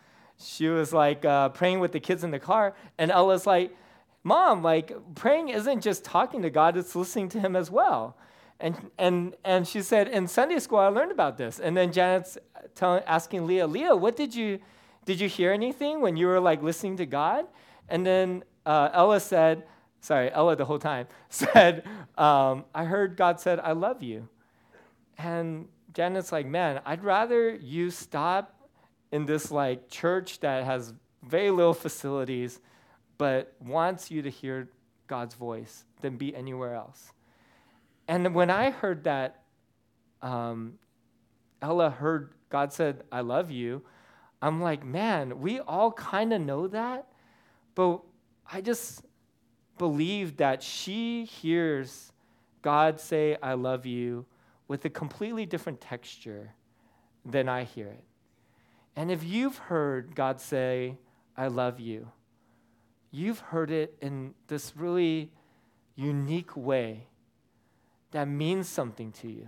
She 0.43 0.67
was 0.67 0.93
like 0.93 1.25
uh, 1.25 1.49
praying 1.49 1.79
with 1.79 1.91
the 1.91 1.99
kids 1.99 2.23
in 2.23 2.31
the 2.31 2.39
car, 2.39 2.75
and 2.97 3.11
Ella's 3.11 3.45
like, 3.45 3.75
Mom, 4.23 4.61
like 4.61 4.93
praying 5.15 5.49
isn't 5.49 5.81
just 5.81 6.03
talking 6.03 6.41
to 6.43 6.49
God, 6.49 6.77
it's 6.77 6.95
listening 6.95 7.29
to 7.29 7.39
Him 7.39 7.55
as 7.55 7.71
well. 7.71 8.17
And, 8.59 8.91
and, 8.99 9.35
and 9.43 9.67
she 9.67 9.81
said, 9.81 10.07
In 10.07 10.27
Sunday 10.27 10.59
school, 10.59 10.77
I 10.77 10.87
learned 10.87 11.11
about 11.11 11.37
this. 11.37 11.59
And 11.59 11.75
then 11.75 11.91
Janet's 11.91 12.37
telling, 12.75 13.03
asking 13.05 13.47
Leah, 13.47 13.65
Leah, 13.65 13.95
what 13.95 14.15
did 14.15 14.35
you, 14.35 14.59
did 15.05 15.19
you 15.19 15.27
hear 15.27 15.51
anything 15.51 15.99
when 15.99 16.15
you 16.15 16.27
were 16.27 16.39
like 16.39 16.61
listening 16.61 16.97
to 16.97 17.05
God? 17.07 17.45
And 17.89 18.05
then 18.05 18.43
uh, 18.65 18.89
Ella 18.93 19.19
said, 19.19 19.63
sorry, 19.99 20.31
Ella 20.31 20.55
the 20.55 20.65
whole 20.65 20.79
time, 20.79 21.07
said, 21.29 21.83
um, 22.17 22.65
I 22.73 22.85
heard 22.85 23.17
God 23.17 23.39
said, 23.39 23.59
I 23.59 23.71
love 23.71 24.03
you. 24.03 24.29
And 25.17 25.67
Janet's 25.93 26.31
like, 26.31 26.45
man, 26.45 26.81
I'd 26.85 27.03
rather 27.03 27.55
you 27.55 27.89
stop 27.89 28.55
in 29.11 29.25
this 29.25 29.51
like 29.51 29.89
church 29.89 30.39
that 30.39 30.63
has 30.63 30.93
very 31.23 31.51
little 31.51 31.73
facilities, 31.73 32.59
but 33.17 33.53
wants 33.59 34.09
you 34.09 34.21
to 34.21 34.29
hear 34.29 34.69
God's 35.07 35.35
voice 35.35 35.83
than 36.01 36.17
be 36.17 36.35
anywhere 36.35 36.73
else. 36.73 37.11
And 38.07 38.33
when 38.33 38.49
I 38.49 38.71
heard 38.71 39.03
that, 39.03 39.43
um, 40.21 40.73
Ella 41.61 41.89
heard 41.89 42.33
God 42.49 42.73
said, 42.73 43.03
I 43.11 43.21
love 43.21 43.51
you, 43.51 43.83
I'm 44.41 44.61
like, 44.61 44.83
man, 44.83 45.39
we 45.39 45.59
all 45.59 45.91
kind 45.91 46.33
of 46.33 46.41
know 46.41 46.67
that, 46.67 47.07
but 47.75 48.01
I 48.51 48.61
just 48.61 49.05
believe 49.77 50.37
that 50.37 50.61
she 50.63 51.25
hears 51.25 52.11
God 52.61 52.99
say, 52.99 53.37
I 53.41 53.53
love 53.53 53.85
you 53.85 54.25
with 54.67 54.85
a 54.85 54.89
completely 54.89 55.45
different 55.45 55.81
texture 55.81 56.53
than 57.25 57.49
I 57.49 57.63
hear 57.63 57.87
it. 57.87 58.03
And 58.95 59.11
if 59.11 59.23
you've 59.23 59.57
heard 59.57 60.15
God 60.15 60.41
say, 60.41 60.97
I 61.37 61.47
love 61.47 61.79
you, 61.79 62.11
you've 63.09 63.39
heard 63.39 63.71
it 63.71 63.95
in 64.01 64.33
this 64.47 64.73
really 64.75 65.31
unique 65.95 66.55
way 66.55 67.07
that 68.11 68.27
means 68.27 68.67
something 68.67 69.11
to 69.13 69.29
you. 69.29 69.47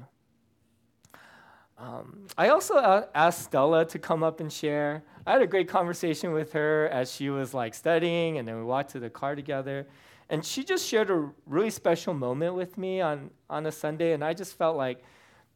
Um, 1.78 2.28
I 2.38 2.50
also 2.50 3.08
asked 3.14 3.44
Stella 3.44 3.86
to 3.86 4.00
come 4.00 4.24
up 4.24 4.40
and 4.40 4.52
share. 4.52 5.04
I 5.28 5.34
had 5.34 5.42
a 5.42 5.48
great 5.48 5.68
conversation 5.68 6.32
with 6.32 6.54
her 6.54 6.88
as 6.90 7.12
she 7.12 7.30
was 7.30 7.54
like 7.54 7.74
studying, 7.74 8.38
and 8.38 8.48
then 8.48 8.58
we 8.58 8.64
walked 8.64 8.92
to 8.92 9.00
the 9.00 9.10
car 9.10 9.36
together. 9.36 9.88
And 10.30 10.46
she 10.46 10.64
just 10.64 10.88
shared 10.88 11.10
a 11.10 11.30
really 11.46 11.70
special 11.70 12.14
moment 12.14 12.56
with 12.56 12.78
me 12.78 13.02
on, 13.02 13.32
on 13.50 13.66
a 13.66 13.72
Sunday, 13.72 14.14
and 14.14 14.24
I 14.24 14.34
just 14.34 14.58
felt 14.58 14.78
like 14.78 15.04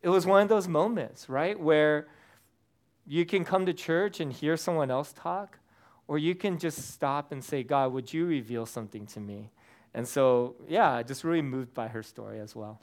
it 0.01 0.09
was 0.09 0.25
one 0.25 0.41
of 0.41 0.49
those 0.49 0.67
moments, 0.67 1.29
right, 1.29 1.57
where 1.57 2.07
you 3.07 3.25
can 3.25 3.45
come 3.45 3.65
to 3.65 3.73
church 3.73 4.19
and 4.19 4.33
hear 4.33 4.57
someone 4.57 4.91
else 4.91 5.13
talk, 5.13 5.59
or 6.07 6.17
you 6.17 6.35
can 6.35 6.59
just 6.59 6.91
stop 6.91 7.31
and 7.31 7.41
say, 7.41 7.63
God, 7.63 7.93
would 7.93 8.11
you 8.11 8.25
reveal 8.25 8.65
something 8.65 9.05
to 9.07 9.21
me? 9.21 9.49
And 9.93 10.05
so, 10.05 10.55
yeah, 10.67 10.91
I 10.91 11.03
just 11.03 11.23
really 11.23 11.41
moved 11.41 11.73
by 11.73 11.87
her 11.87 12.03
story 12.03 12.41
as 12.41 12.53
well. 12.53 12.81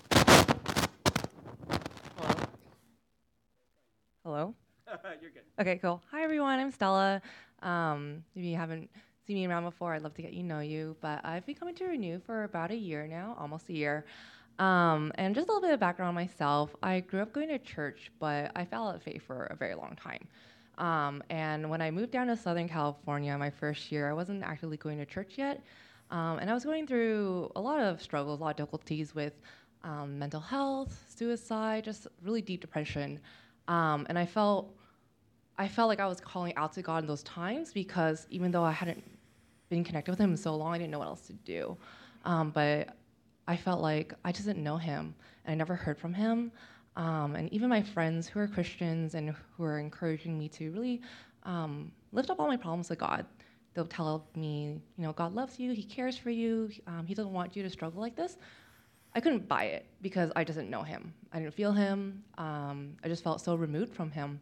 Hello? 4.24 4.54
You're 5.20 5.30
good. 5.30 5.42
Okay, 5.60 5.76
cool. 5.76 6.02
Hi, 6.10 6.24
everyone. 6.24 6.58
I'm 6.58 6.70
Stella. 6.70 7.20
Um, 7.60 8.24
if 8.34 8.42
you 8.42 8.56
haven't 8.56 8.88
seen 9.26 9.36
me 9.36 9.46
around 9.46 9.64
before, 9.64 9.92
I'd 9.92 10.02
love 10.02 10.14
to 10.14 10.22
get 10.22 10.32
you 10.32 10.42
know 10.42 10.60
you. 10.60 10.96
But 11.02 11.20
I've 11.24 11.44
been 11.44 11.54
coming 11.54 11.74
to 11.74 11.84
Renew 11.84 12.18
for 12.20 12.44
about 12.44 12.70
a 12.70 12.76
year 12.76 13.06
now, 13.06 13.36
almost 13.38 13.68
a 13.68 13.74
year. 13.74 14.06
Um, 14.58 15.12
and 15.16 15.34
just 15.34 15.48
a 15.48 15.52
little 15.52 15.66
bit 15.66 15.74
of 15.74 15.80
background 15.80 16.08
on 16.08 16.14
myself. 16.14 16.74
I 16.82 17.00
grew 17.00 17.20
up 17.20 17.32
going 17.32 17.48
to 17.48 17.58
church, 17.58 18.12
but 18.20 18.52
I 18.54 18.64
fell 18.64 18.88
out 18.88 18.94
of 18.94 19.02
faith 19.02 19.22
for 19.22 19.44
a 19.46 19.56
very 19.56 19.74
long 19.74 19.96
time. 19.96 20.26
Um, 20.78 21.22
and 21.30 21.68
when 21.68 21.80
I 21.80 21.90
moved 21.90 22.12
down 22.12 22.28
to 22.28 22.36
Southern 22.36 22.68
California 22.68 23.36
my 23.38 23.50
first 23.50 23.90
year, 23.92 24.08
I 24.10 24.12
wasn't 24.12 24.42
actively 24.42 24.76
going 24.76 24.98
to 24.98 25.06
church 25.06 25.34
yet. 25.36 25.62
Um, 26.10 26.38
and 26.38 26.50
I 26.50 26.54
was 26.54 26.64
going 26.64 26.86
through 26.86 27.50
a 27.56 27.60
lot 27.60 27.80
of 27.80 28.00
struggles, 28.00 28.40
a 28.40 28.42
lot 28.42 28.50
of 28.50 28.56
difficulties 28.56 29.14
with 29.14 29.32
um, 29.82 30.18
mental 30.18 30.40
health, 30.40 30.96
suicide, 31.14 31.84
just 31.84 32.06
really 32.22 32.42
deep 32.42 32.60
depression. 32.60 33.20
Um, 33.68 34.06
and 34.08 34.18
I 34.18 34.26
felt, 34.26 34.74
I 35.58 35.68
felt 35.68 35.88
like 35.88 36.00
I 36.00 36.06
was 36.06 36.20
calling 36.20 36.54
out 36.56 36.72
to 36.74 36.82
God 36.82 36.98
in 37.04 37.06
those 37.06 37.22
times 37.22 37.72
because 37.72 38.26
even 38.30 38.50
though 38.50 38.64
I 38.64 38.72
hadn't 38.72 39.02
been 39.68 39.84
connected 39.84 40.12
with 40.12 40.18
Him 40.18 40.36
so 40.36 40.54
long, 40.56 40.74
I 40.74 40.78
didn't 40.78 40.90
know 40.90 40.98
what 40.98 41.08
else 41.08 41.26
to 41.28 41.32
do. 41.32 41.76
Um, 42.24 42.50
but 42.50 42.96
I 43.46 43.56
felt 43.56 43.80
like 43.80 44.14
I 44.24 44.32
just 44.32 44.46
didn't 44.46 44.64
know 44.64 44.76
him 44.76 45.14
and 45.44 45.52
I 45.52 45.54
never 45.54 45.74
heard 45.74 45.98
from 45.98 46.14
him. 46.14 46.52
Um, 46.96 47.34
and 47.34 47.52
even 47.52 47.68
my 47.68 47.82
friends 47.82 48.28
who 48.28 48.40
are 48.40 48.46
Christians 48.46 49.14
and 49.14 49.34
who 49.56 49.64
are 49.64 49.78
encouraging 49.78 50.38
me 50.38 50.48
to 50.50 50.70
really 50.70 51.02
um, 51.42 51.90
lift 52.12 52.30
up 52.30 52.40
all 52.40 52.46
my 52.46 52.56
problems 52.56 52.88
to 52.88 52.96
God, 52.96 53.26
they'll 53.74 53.86
tell 53.86 54.26
me, 54.36 54.80
you 54.96 55.02
know, 55.04 55.12
God 55.12 55.34
loves 55.34 55.58
you, 55.58 55.72
He 55.72 55.82
cares 55.82 56.16
for 56.16 56.30
you, 56.30 56.70
um, 56.86 57.04
He 57.06 57.14
doesn't 57.14 57.32
want 57.32 57.56
you 57.56 57.62
to 57.62 57.70
struggle 57.70 58.00
like 58.00 58.16
this. 58.16 58.36
I 59.16 59.20
couldn't 59.20 59.46
buy 59.48 59.64
it 59.64 59.86
because 60.02 60.30
I 60.34 60.44
just 60.44 60.58
didn't 60.58 60.70
know 60.70 60.82
Him. 60.82 61.12
I 61.32 61.40
didn't 61.40 61.54
feel 61.54 61.72
Him. 61.72 62.22
Um, 62.38 62.96
I 63.02 63.08
just 63.08 63.24
felt 63.24 63.40
so 63.40 63.56
removed 63.56 63.92
from 63.94 64.10
Him. 64.10 64.40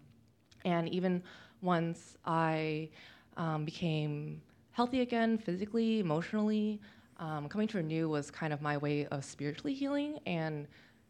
And 0.65 0.89
even 0.91 1.23
once 1.63 2.17
I 2.25 2.91
um, 3.37 3.65
became 3.65 4.43
healthy 4.73 5.01
again, 5.01 5.39
physically, 5.39 6.01
emotionally, 6.01 6.81
um, 7.19 7.49
coming 7.49 7.69
to 7.69 7.79
Renew 7.79 8.09
was 8.09 8.31
kind 8.31 8.53
of 8.53 8.63
my 8.63 8.77
way 8.77 9.07
of 9.07 9.25
spiritually 9.25 9.75
healing. 9.75 10.19
And 10.27 10.67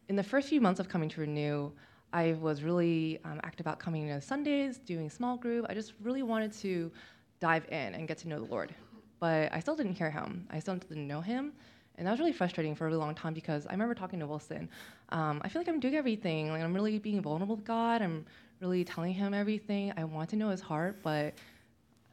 in 0.09 0.15
the 0.15 0.23
first 0.23 0.49
few 0.49 0.61
months 0.61 0.79
of 0.79 0.89
coming 0.89 1.09
to 1.09 1.21
Renew, 1.21 1.71
I 2.11 2.33
was 2.33 2.63
really 2.63 3.19
um, 3.25 3.39
active 3.43 3.65
about 3.65 3.79
coming 3.79 4.07
to 4.07 4.21
Sundays, 4.21 4.77
doing 4.77 5.09
small 5.09 5.37
group. 5.37 5.65
I 5.69 5.73
just 5.73 5.93
really 6.01 6.23
wanted 6.23 6.53
to 6.53 6.91
dive 7.39 7.65
in 7.71 7.95
and 7.95 8.07
get 8.07 8.17
to 8.19 8.27
know 8.27 8.39
the 8.39 8.51
Lord. 8.51 8.73
But 9.19 9.51
I 9.51 9.59
still 9.59 9.75
didn't 9.75 9.93
hear 9.93 10.11
him. 10.11 10.47
I 10.51 10.59
still 10.59 10.75
didn't 10.75 11.07
know 11.07 11.21
him. 11.21 11.53
And 11.97 12.07
that 12.07 12.11
was 12.11 12.19
really 12.19 12.33
frustrating 12.33 12.75
for 12.75 12.85
a 12.85 12.87
really 12.87 12.99
long 12.99 13.15
time 13.15 13.33
because 13.33 13.67
I 13.67 13.71
remember 13.71 13.93
talking 13.93 14.19
to 14.19 14.27
Wilson. 14.27 14.69
Um, 15.09 15.41
I 15.43 15.49
feel 15.49 15.59
like 15.61 15.67
I'm 15.69 15.79
doing 15.79 15.95
everything. 15.95 16.49
Like 16.49 16.61
I'm 16.61 16.73
really 16.73 16.99
being 16.99 17.21
vulnerable 17.21 17.55
with 17.55 17.65
God. 17.65 18.01
I'm 18.01 18.25
really 18.61 18.83
telling 18.83 19.13
him 19.13 19.33
everything. 19.33 19.93
I 19.97 20.03
want 20.03 20.29
to 20.31 20.35
know 20.35 20.49
his 20.49 20.61
heart, 20.61 20.99
but 21.03 21.35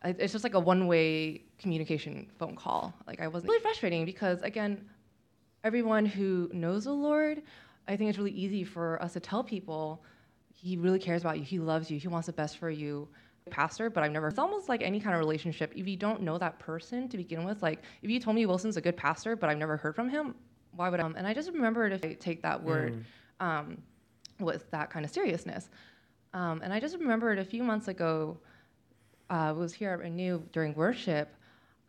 it's 0.04 0.32
just 0.32 0.44
like 0.44 0.54
a 0.54 0.61
one-way 0.61 1.42
communication 1.60 2.26
phone 2.38 2.56
call. 2.56 2.92
Like 3.06 3.20
I 3.20 3.28
wasn't 3.28 3.50
really 3.50 3.62
frustrating 3.62 4.04
because 4.04 4.42
again, 4.42 4.84
everyone 5.62 6.06
who 6.06 6.50
knows 6.52 6.84
the 6.84 6.92
Lord, 6.92 7.42
I 7.86 7.96
think 7.96 8.10
it's 8.10 8.18
really 8.18 8.32
easy 8.32 8.64
for 8.64 9.00
us 9.02 9.12
to 9.12 9.20
tell 9.20 9.44
people 9.44 10.02
he 10.52 10.76
really 10.76 10.98
cares 10.98 11.22
about 11.22 11.38
you, 11.38 11.44
he 11.44 11.58
loves 11.58 11.90
you, 11.90 11.98
he 11.98 12.08
wants 12.08 12.26
the 12.26 12.32
best 12.32 12.58
for 12.58 12.70
you. 12.70 13.08
Pastor, 13.50 13.90
but 13.90 14.04
I've 14.04 14.12
never. 14.12 14.28
It's 14.28 14.38
almost 14.38 14.68
like 14.68 14.80
any 14.82 15.00
kind 15.00 15.14
of 15.14 15.18
relationship. 15.18 15.72
If 15.74 15.88
you 15.88 15.96
don't 15.96 16.22
know 16.22 16.38
that 16.38 16.58
person 16.60 17.08
to 17.08 17.16
begin 17.16 17.42
with, 17.44 17.62
like 17.62 17.82
if 18.00 18.08
you 18.08 18.20
told 18.20 18.36
me 18.36 18.46
Wilson's 18.46 18.76
a 18.76 18.80
good 18.80 18.96
pastor, 18.96 19.34
but 19.34 19.50
I've 19.50 19.58
never 19.58 19.76
heard 19.76 19.96
from 19.96 20.08
him, 20.08 20.34
why 20.76 20.88
would 20.88 21.00
I? 21.00 21.02
Um, 21.02 21.16
and 21.16 21.26
I 21.26 21.34
just 21.34 21.50
remember 21.50 21.88
to 21.88 22.14
take 22.14 22.42
that 22.42 22.62
word 22.62 23.04
mm. 23.40 23.44
um, 23.44 23.78
with 24.38 24.70
that 24.70 24.90
kind 24.90 25.04
of 25.04 25.10
seriousness. 25.10 25.70
Um, 26.32 26.60
and 26.62 26.72
I 26.72 26.78
just 26.78 26.96
remembered 26.96 27.38
a 27.38 27.44
few 27.44 27.64
months 27.64 27.88
ago, 27.88 28.38
uh, 29.30 29.54
was 29.56 29.72
here 29.72 29.90
at 29.90 29.98
Renew 29.98 30.42
during 30.52 30.74
worship. 30.74 31.34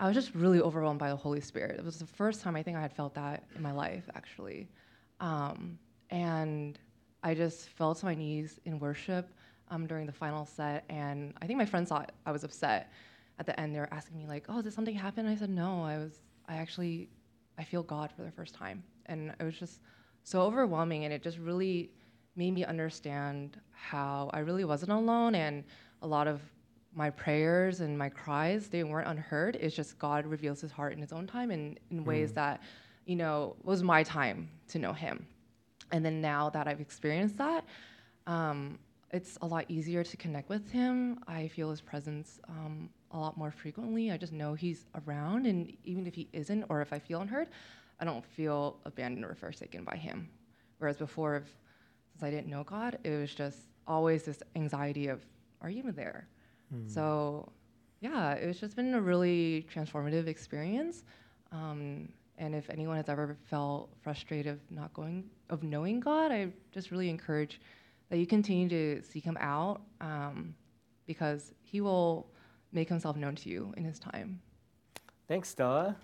I 0.01 0.07
was 0.07 0.15
just 0.15 0.33
really 0.33 0.59
overwhelmed 0.59 0.97
by 0.97 1.09
the 1.11 1.15
Holy 1.15 1.41
Spirit. 1.41 1.77
It 1.77 1.85
was 1.85 1.99
the 1.99 2.07
first 2.07 2.41
time 2.41 2.55
I 2.55 2.63
think 2.63 2.75
I 2.75 2.81
had 2.81 2.91
felt 2.91 3.13
that 3.13 3.43
in 3.55 3.61
my 3.61 3.71
life, 3.71 4.09
actually. 4.15 4.67
Um, 5.19 5.77
and 6.09 6.79
I 7.21 7.35
just 7.35 7.69
fell 7.69 7.93
to 7.93 8.05
my 8.05 8.15
knees 8.15 8.59
in 8.65 8.79
worship 8.79 9.29
um, 9.69 9.85
during 9.85 10.07
the 10.07 10.11
final 10.11 10.43
set, 10.43 10.85
and 10.89 11.35
I 11.39 11.45
think 11.45 11.59
my 11.59 11.67
friends 11.67 11.89
thought 11.89 12.13
I 12.25 12.31
was 12.31 12.43
upset. 12.43 12.91
At 13.37 13.45
the 13.45 13.57
end, 13.59 13.75
they 13.75 13.79
were 13.79 13.93
asking 13.93 14.17
me 14.17 14.25
like, 14.25 14.45
"Oh, 14.49 14.63
did 14.63 14.73
something 14.73 14.95
happen?" 14.95 15.27
I 15.27 15.35
said, 15.35 15.51
"No, 15.51 15.83
I 15.83 15.99
was. 15.99 16.23
I 16.47 16.55
actually, 16.55 17.07
I 17.59 17.63
feel 17.63 17.83
God 17.83 18.11
for 18.11 18.23
the 18.23 18.31
first 18.31 18.55
time," 18.55 18.83
and 19.05 19.35
it 19.39 19.43
was 19.43 19.57
just 19.59 19.81
so 20.23 20.41
overwhelming, 20.41 21.05
and 21.05 21.13
it 21.13 21.21
just 21.21 21.37
really 21.37 21.91
made 22.35 22.55
me 22.55 22.65
understand 22.65 23.61
how 23.71 24.31
I 24.33 24.39
really 24.39 24.65
wasn't 24.65 24.93
alone, 24.93 25.35
and 25.35 25.63
a 26.01 26.07
lot 26.07 26.27
of 26.27 26.41
my 26.93 27.09
prayers 27.09 27.79
and 27.79 27.97
my 27.97 28.09
cries 28.09 28.67
they 28.67 28.83
weren't 28.83 29.07
unheard. 29.07 29.55
It's 29.55 29.75
just 29.75 29.97
God 29.97 30.25
reveals 30.25 30.61
His 30.61 30.71
heart 30.71 30.93
in 30.93 30.99
His 30.99 31.11
own 31.11 31.27
time, 31.27 31.51
and 31.51 31.79
in 31.89 32.03
mm. 32.03 32.05
ways 32.05 32.33
that, 32.33 32.61
you 33.05 33.15
know, 33.15 33.55
was 33.63 33.83
my 33.83 34.03
time 34.03 34.49
to 34.69 34.79
know 34.79 34.93
Him. 34.93 35.25
And 35.91 36.05
then 36.05 36.21
now 36.21 36.49
that 36.49 36.67
I've 36.67 36.81
experienced 36.81 37.37
that, 37.37 37.65
um, 38.27 38.79
it's 39.11 39.37
a 39.41 39.45
lot 39.45 39.65
easier 39.67 40.03
to 40.03 40.17
connect 40.17 40.49
with 40.49 40.71
him. 40.71 41.19
I 41.27 41.49
feel 41.49 41.69
his 41.69 41.81
presence 41.81 42.39
um, 42.47 42.89
a 43.11 43.19
lot 43.19 43.37
more 43.37 43.51
frequently. 43.51 44.11
I 44.11 44.17
just 44.17 44.31
know 44.31 44.53
he's 44.53 44.85
around, 45.05 45.45
and 45.45 45.75
even 45.83 46.07
if 46.07 46.15
he 46.15 46.29
isn't, 46.31 46.63
or 46.69 46.81
if 46.81 46.93
I 46.93 46.99
feel 46.99 47.19
unheard, 47.19 47.49
I 47.99 48.05
don't 48.05 48.25
feel 48.25 48.77
abandoned 48.85 49.25
or 49.25 49.35
forsaken 49.35 49.83
by 49.83 49.97
him. 49.97 50.29
Whereas 50.79 50.97
before, 50.97 51.35
if, 51.35 51.43
since 52.13 52.23
I 52.23 52.31
didn't 52.31 52.47
know 52.47 52.63
God, 52.63 52.97
it 53.03 53.09
was 53.09 53.33
just 53.35 53.59
always 53.85 54.23
this 54.23 54.41
anxiety 54.55 55.07
of, 55.07 55.21
are 55.61 55.69
you 55.69 55.79
even 55.79 55.93
there? 55.93 56.27
Mm. 56.73 56.89
So, 56.89 57.51
yeah, 57.99 58.33
it's 58.33 58.59
just 58.59 58.75
been 58.75 58.93
a 58.93 59.01
really 59.01 59.67
transformative 59.73 60.27
experience. 60.27 61.03
Um, 61.51 62.09
and 62.37 62.55
if 62.55 62.69
anyone 62.69 62.97
has 62.97 63.09
ever 63.09 63.37
felt 63.49 63.89
frustrated 64.01 64.53
of 64.53 64.59
not 64.69 64.93
going, 64.93 65.29
of 65.49 65.63
knowing 65.63 65.99
God, 65.99 66.31
I 66.31 66.47
just 66.71 66.91
really 66.91 67.09
encourage 67.09 67.61
that 68.09 68.17
you 68.17 68.25
continue 68.25 68.67
to 68.69 69.01
seek 69.03 69.23
him 69.23 69.37
out 69.39 69.81
um, 70.01 70.55
because 71.05 71.53
he 71.61 71.81
will 71.81 72.27
make 72.71 72.89
himself 72.89 73.15
known 73.15 73.35
to 73.35 73.49
you 73.49 73.73
in 73.77 73.83
his 73.83 73.99
time. 73.99 74.41
Thanks, 75.27 75.49
Stella. 75.49 75.95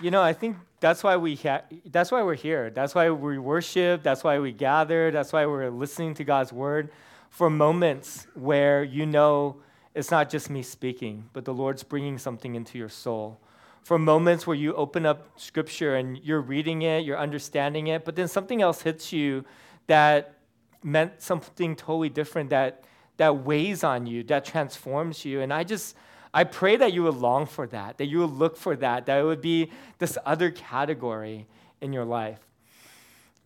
You 0.00 0.10
know, 0.10 0.22
I 0.22 0.32
think 0.32 0.56
that's 0.80 1.02
why 1.02 1.16
we 1.16 1.36
ha- 1.36 1.62
that's 1.84 2.10
why 2.10 2.22
we're 2.22 2.34
here. 2.34 2.70
That's 2.70 2.94
why 2.94 3.10
we 3.10 3.38
worship. 3.38 4.02
That's 4.02 4.24
why 4.24 4.38
we 4.38 4.52
gather. 4.52 5.10
That's 5.10 5.32
why 5.32 5.46
we're 5.46 5.70
listening 5.70 6.14
to 6.14 6.24
God's 6.24 6.52
word 6.52 6.90
for 7.28 7.50
moments 7.50 8.26
where 8.34 8.82
you 8.82 9.06
know 9.06 9.56
it's 9.94 10.10
not 10.10 10.30
just 10.30 10.50
me 10.50 10.62
speaking, 10.62 11.28
but 11.32 11.44
the 11.44 11.54
Lord's 11.54 11.82
bringing 11.82 12.18
something 12.18 12.54
into 12.54 12.78
your 12.78 12.88
soul 12.88 13.40
for 13.82 13.98
moments 13.98 14.46
where 14.46 14.56
you 14.56 14.74
open 14.74 15.06
up 15.06 15.28
scripture 15.36 15.96
and 15.96 16.18
you're 16.18 16.40
reading 16.40 16.82
it, 16.82 17.04
you're 17.04 17.18
understanding 17.18 17.88
it, 17.88 18.04
but 18.04 18.16
then 18.16 18.28
something 18.28 18.62
else 18.62 18.82
hits 18.82 19.12
you 19.12 19.44
that 19.86 20.34
meant 20.82 21.20
something 21.20 21.76
totally 21.76 22.08
different 22.08 22.50
that 22.50 22.84
that 23.16 23.36
weighs 23.44 23.84
on 23.84 24.06
you, 24.06 24.22
that 24.22 24.46
transforms 24.46 25.26
you. 25.26 25.42
And 25.42 25.52
I 25.52 25.62
just 25.62 25.94
I 26.32 26.44
pray 26.44 26.76
that 26.76 26.92
you 26.92 27.02
would 27.04 27.16
long 27.16 27.46
for 27.46 27.66
that, 27.68 27.98
that 27.98 28.06
you 28.06 28.20
would 28.20 28.30
look 28.30 28.56
for 28.56 28.76
that, 28.76 29.06
that 29.06 29.18
it 29.18 29.24
would 29.24 29.40
be 29.40 29.70
this 29.98 30.16
other 30.24 30.50
category 30.50 31.46
in 31.80 31.92
your 31.92 32.04
life. 32.04 32.38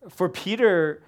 For 0.09 0.29
Peter, 0.29 1.01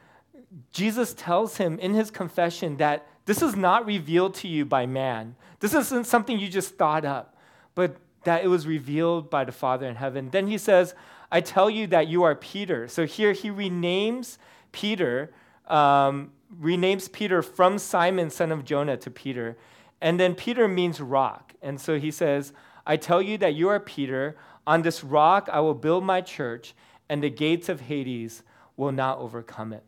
Jesus 0.71 1.13
tells 1.13 1.57
him 1.57 1.77
in 1.79 1.93
his 1.93 2.09
confession 2.09 2.77
that 2.77 3.05
this 3.25 3.41
is 3.41 3.55
not 3.55 3.85
revealed 3.85 4.33
to 4.35 4.47
you 4.47 4.65
by 4.65 4.85
man. 4.85 5.35
This 5.59 5.73
isn't 5.73 6.07
something 6.07 6.39
you 6.39 6.47
just 6.47 6.77
thought 6.77 7.05
up, 7.05 7.37
but 7.75 7.97
that 8.23 8.43
it 8.43 8.47
was 8.47 8.65
revealed 8.65 9.29
by 9.29 9.43
the 9.43 9.51
Father 9.51 9.87
in 9.87 9.95
heaven. 9.95 10.29
Then 10.31 10.47
he 10.47 10.57
says, 10.57 10.95
I 11.31 11.41
tell 11.41 11.69
you 11.69 11.87
that 11.87 12.07
you 12.07 12.23
are 12.23 12.35
Peter. 12.35 12.87
So 12.87 13.05
here 13.05 13.33
he 13.33 13.49
renames 13.49 14.37
Peter, 14.71 15.31
um, 15.67 16.31
renames 16.61 17.11
Peter 17.11 17.41
from 17.41 17.77
Simon, 17.77 18.29
son 18.29 18.51
of 18.51 18.63
Jonah, 18.65 18.97
to 18.97 19.11
Peter. 19.11 19.57
And 20.01 20.19
then 20.19 20.35
Peter 20.35 20.67
means 20.67 21.01
rock. 21.01 21.53
And 21.61 21.79
so 21.81 21.99
he 21.99 22.11
says, 22.11 22.53
I 22.85 22.97
tell 22.97 23.21
you 23.21 23.37
that 23.39 23.55
you 23.55 23.69
are 23.69 23.79
Peter. 23.79 24.37
On 24.65 24.81
this 24.81 25.03
rock 25.03 25.49
I 25.51 25.59
will 25.59 25.73
build 25.73 26.03
my 26.03 26.21
church, 26.21 26.73
and 27.09 27.23
the 27.23 27.29
gates 27.29 27.69
of 27.69 27.81
Hades 27.81 28.43
will 28.75 28.91
not 28.91 29.17
overcome 29.19 29.73
it. 29.73 29.83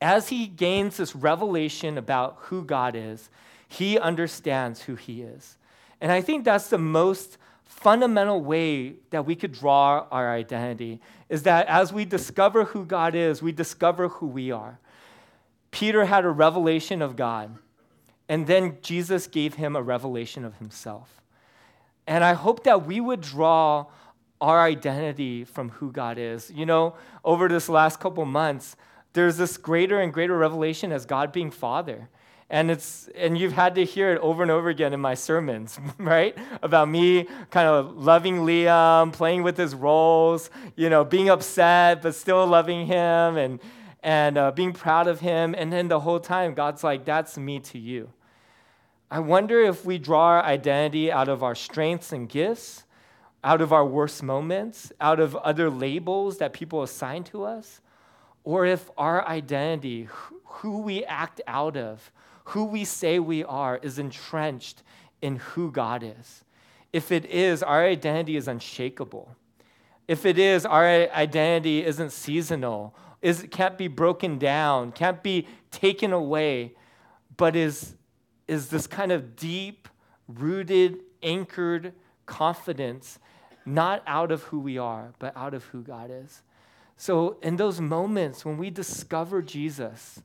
As 0.00 0.28
he 0.28 0.46
gains 0.46 0.96
this 0.96 1.14
revelation 1.14 1.98
about 1.98 2.36
who 2.42 2.64
God 2.64 2.96
is, 2.96 3.28
he 3.68 3.98
understands 3.98 4.82
who 4.82 4.94
he 4.94 5.22
is. 5.22 5.58
And 6.00 6.10
I 6.10 6.22
think 6.22 6.44
that's 6.44 6.68
the 6.68 6.78
most 6.78 7.36
fundamental 7.64 8.40
way 8.40 8.94
that 9.10 9.24
we 9.24 9.36
could 9.36 9.52
draw 9.52 10.06
our 10.10 10.32
identity 10.32 11.00
is 11.28 11.44
that 11.44 11.66
as 11.66 11.92
we 11.92 12.04
discover 12.04 12.64
who 12.64 12.84
God 12.84 13.14
is, 13.14 13.42
we 13.42 13.52
discover 13.52 14.08
who 14.08 14.26
we 14.26 14.50
are. 14.50 14.80
Peter 15.70 16.04
had 16.04 16.24
a 16.24 16.30
revelation 16.30 17.00
of 17.00 17.14
God, 17.14 17.56
and 18.30 18.46
then 18.46 18.78
Jesus 18.80 19.26
gave 19.26 19.54
him 19.54 19.74
a 19.74 19.82
revelation 19.82 20.44
of 20.44 20.54
himself. 20.58 21.20
And 22.06 22.22
I 22.22 22.34
hope 22.34 22.62
that 22.62 22.86
we 22.86 23.00
would 23.00 23.20
draw 23.20 23.86
our 24.40 24.62
identity 24.62 25.42
from 25.42 25.70
who 25.70 25.90
God 25.90 26.16
is. 26.16 26.48
You 26.48 26.64
know, 26.64 26.94
over 27.24 27.48
this 27.48 27.68
last 27.68 27.98
couple 27.98 28.24
months, 28.24 28.76
there's 29.14 29.36
this 29.36 29.56
greater 29.56 30.00
and 30.00 30.12
greater 30.12 30.38
revelation 30.38 30.92
as 30.92 31.06
God 31.06 31.32
being 31.32 31.50
Father 31.50 32.08
and 32.48 32.70
it's 32.70 33.08
and 33.16 33.36
you've 33.36 33.52
had 33.52 33.74
to 33.76 33.84
hear 33.84 34.12
it 34.12 34.18
over 34.18 34.42
and 34.42 34.50
over 34.50 34.68
again 34.68 34.92
in 34.92 35.00
my 35.00 35.14
sermons 35.14 35.78
right 35.98 36.36
about 36.62 36.88
me 36.88 37.26
kind 37.50 37.68
of 37.68 37.96
loving 37.96 38.38
liam 38.38 39.12
playing 39.12 39.44
with 39.44 39.56
his 39.56 39.72
roles 39.72 40.50
you 40.74 40.90
know 40.90 41.04
being 41.04 41.28
upset 41.28 42.02
but 42.02 42.12
still 42.12 42.44
loving 42.46 42.86
him 42.86 43.36
and 43.36 43.60
and 44.02 44.36
uh, 44.36 44.50
being 44.50 44.72
proud 44.72 45.06
of 45.06 45.20
him 45.20 45.54
and 45.56 45.72
then 45.72 45.86
the 45.86 46.00
whole 46.00 46.18
time 46.18 46.52
god's 46.52 46.82
like 46.82 47.04
that's 47.04 47.38
me 47.38 47.60
to 47.60 47.78
you 47.78 48.10
i 49.10 49.18
wonder 49.18 49.60
if 49.60 49.84
we 49.84 49.98
draw 49.98 50.26
our 50.26 50.42
identity 50.42 51.10
out 51.10 51.28
of 51.28 51.42
our 51.42 51.54
strengths 51.54 52.12
and 52.12 52.28
gifts 52.28 52.84
out 53.42 53.60
of 53.60 53.72
our 53.72 53.86
worst 53.86 54.22
moments 54.22 54.92
out 55.00 55.20
of 55.20 55.34
other 55.36 55.70
labels 55.70 56.38
that 56.38 56.52
people 56.52 56.82
assign 56.82 57.24
to 57.24 57.44
us 57.44 57.80
or 58.44 58.66
if 58.66 58.90
our 58.96 59.26
identity 59.26 60.08
who 60.44 60.78
we 60.82 61.04
act 61.04 61.40
out 61.46 61.76
of 61.76 62.10
who 62.50 62.64
we 62.64 62.84
say 62.84 63.18
we 63.18 63.44
are 63.44 63.78
is 63.78 63.98
entrenched 63.98 64.82
in 65.22 65.36
who 65.36 65.70
God 65.70 66.02
is. 66.02 66.44
If 66.92 67.12
it 67.12 67.24
is, 67.26 67.62
our 67.62 67.84
identity 67.84 68.36
is 68.36 68.48
unshakable. 68.48 69.36
If 70.08 70.26
it 70.26 70.38
is, 70.38 70.66
our 70.66 70.84
identity 70.84 71.84
isn't 71.84 72.10
seasonal, 72.10 72.94
is, 73.22 73.46
can't 73.50 73.78
be 73.78 73.86
broken 73.86 74.38
down, 74.38 74.90
can't 74.90 75.22
be 75.22 75.46
taken 75.70 76.12
away. 76.12 76.74
but 77.36 77.54
is, 77.54 77.94
is 78.50 78.66
this 78.66 78.88
kind 78.88 79.12
of 79.12 79.36
deep, 79.36 79.88
rooted, 80.26 80.98
anchored 81.22 81.92
confidence, 82.26 83.20
not 83.64 84.02
out 84.08 84.32
of 84.32 84.42
who 84.44 84.58
we 84.58 84.76
are, 84.76 85.12
but 85.20 85.36
out 85.36 85.54
of 85.54 85.62
who 85.66 85.82
God 85.82 86.10
is. 86.12 86.42
So, 86.96 87.36
in 87.42 87.56
those 87.56 87.80
moments 87.80 88.44
when 88.44 88.58
we 88.58 88.68
discover 88.68 89.40
Jesus, 89.40 90.20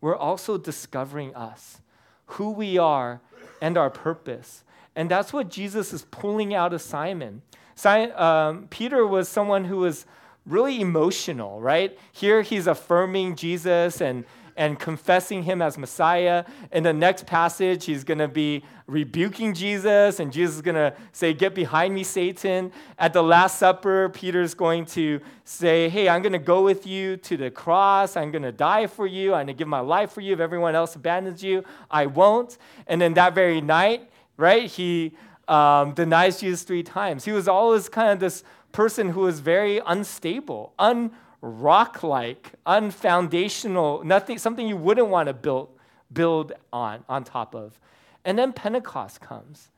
we're 0.00 0.16
also 0.16 0.58
discovering 0.58 1.32
us, 1.36 1.80
who 2.26 2.50
we 2.50 2.78
are, 2.78 3.20
and 3.62 3.78
our 3.78 3.90
purpose. 3.90 4.64
And 4.96 5.08
that's 5.08 5.32
what 5.32 5.48
Jesus 5.48 5.92
is 5.92 6.04
pulling 6.10 6.54
out 6.54 6.72
of 6.72 6.82
Simon. 6.82 7.42
Simon 7.76 8.10
um, 8.18 8.66
Peter 8.70 9.06
was 9.06 9.28
someone 9.28 9.64
who 9.64 9.76
was 9.76 10.04
really 10.44 10.80
emotional, 10.80 11.60
right? 11.60 11.96
Here 12.10 12.42
he's 12.42 12.66
affirming 12.66 13.36
Jesus 13.36 14.00
and 14.00 14.24
and 14.58 14.78
confessing 14.78 15.44
him 15.44 15.62
as 15.62 15.78
Messiah. 15.78 16.44
In 16.72 16.82
the 16.82 16.92
next 16.92 17.26
passage, 17.26 17.84
he's 17.84 18.02
going 18.02 18.18
to 18.18 18.26
be 18.26 18.64
rebuking 18.88 19.54
Jesus, 19.54 20.18
and 20.18 20.32
Jesus 20.32 20.56
is 20.56 20.62
going 20.62 20.74
to 20.74 20.92
say, 21.12 21.32
Get 21.32 21.54
behind 21.54 21.94
me, 21.94 22.02
Satan. 22.02 22.72
At 22.98 23.12
the 23.12 23.22
Last 23.22 23.58
Supper, 23.58 24.08
Peter's 24.08 24.54
going 24.54 24.84
to 24.86 25.20
say, 25.44 25.88
Hey, 25.88 26.08
I'm 26.08 26.22
going 26.22 26.32
to 26.32 26.40
go 26.40 26.62
with 26.64 26.86
you 26.86 27.16
to 27.18 27.36
the 27.36 27.52
cross. 27.52 28.16
I'm 28.16 28.32
going 28.32 28.42
to 28.42 28.52
die 28.52 28.88
for 28.88 29.06
you. 29.06 29.32
I'm 29.32 29.46
going 29.46 29.46
to 29.46 29.52
give 29.54 29.68
my 29.68 29.80
life 29.80 30.10
for 30.10 30.20
you. 30.20 30.32
If 30.34 30.40
everyone 30.40 30.74
else 30.74 30.96
abandons 30.96 31.42
you, 31.42 31.64
I 31.88 32.06
won't. 32.06 32.58
And 32.88 33.00
then 33.00 33.14
that 33.14 33.34
very 33.34 33.60
night, 33.60 34.10
right, 34.36 34.68
he 34.68 35.12
um, 35.46 35.94
denies 35.94 36.40
Jesus 36.40 36.64
three 36.64 36.82
times. 36.82 37.24
He 37.24 37.32
was 37.32 37.46
always 37.46 37.88
kind 37.88 38.10
of 38.10 38.18
this 38.18 38.42
person 38.72 39.10
who 39.10 39.20
was 39.20 39.38
very 39.38 39.80
unstable, 39.86 40.72
un 40.80 41.12
rock 41.40 42.02
like, 42.02 42.52
unfoundational, 42.66 44.04
nothing, 44.04 44.38
something 44.38 44.66
you 44.66 44.76
wouldn't 44.76 45.08
want 45.08 45.28
to 45.28 45.34
build, 45.34 45.68
build 46.12 46.52
on, 46.72 47.04
on 47.08 47.24
top 47.24 47.54
of. 47.54 47.78
And 48.24 48.38
then 48.38 48.52
Pentecost 48.52 49.20
comes. 49.20 49.70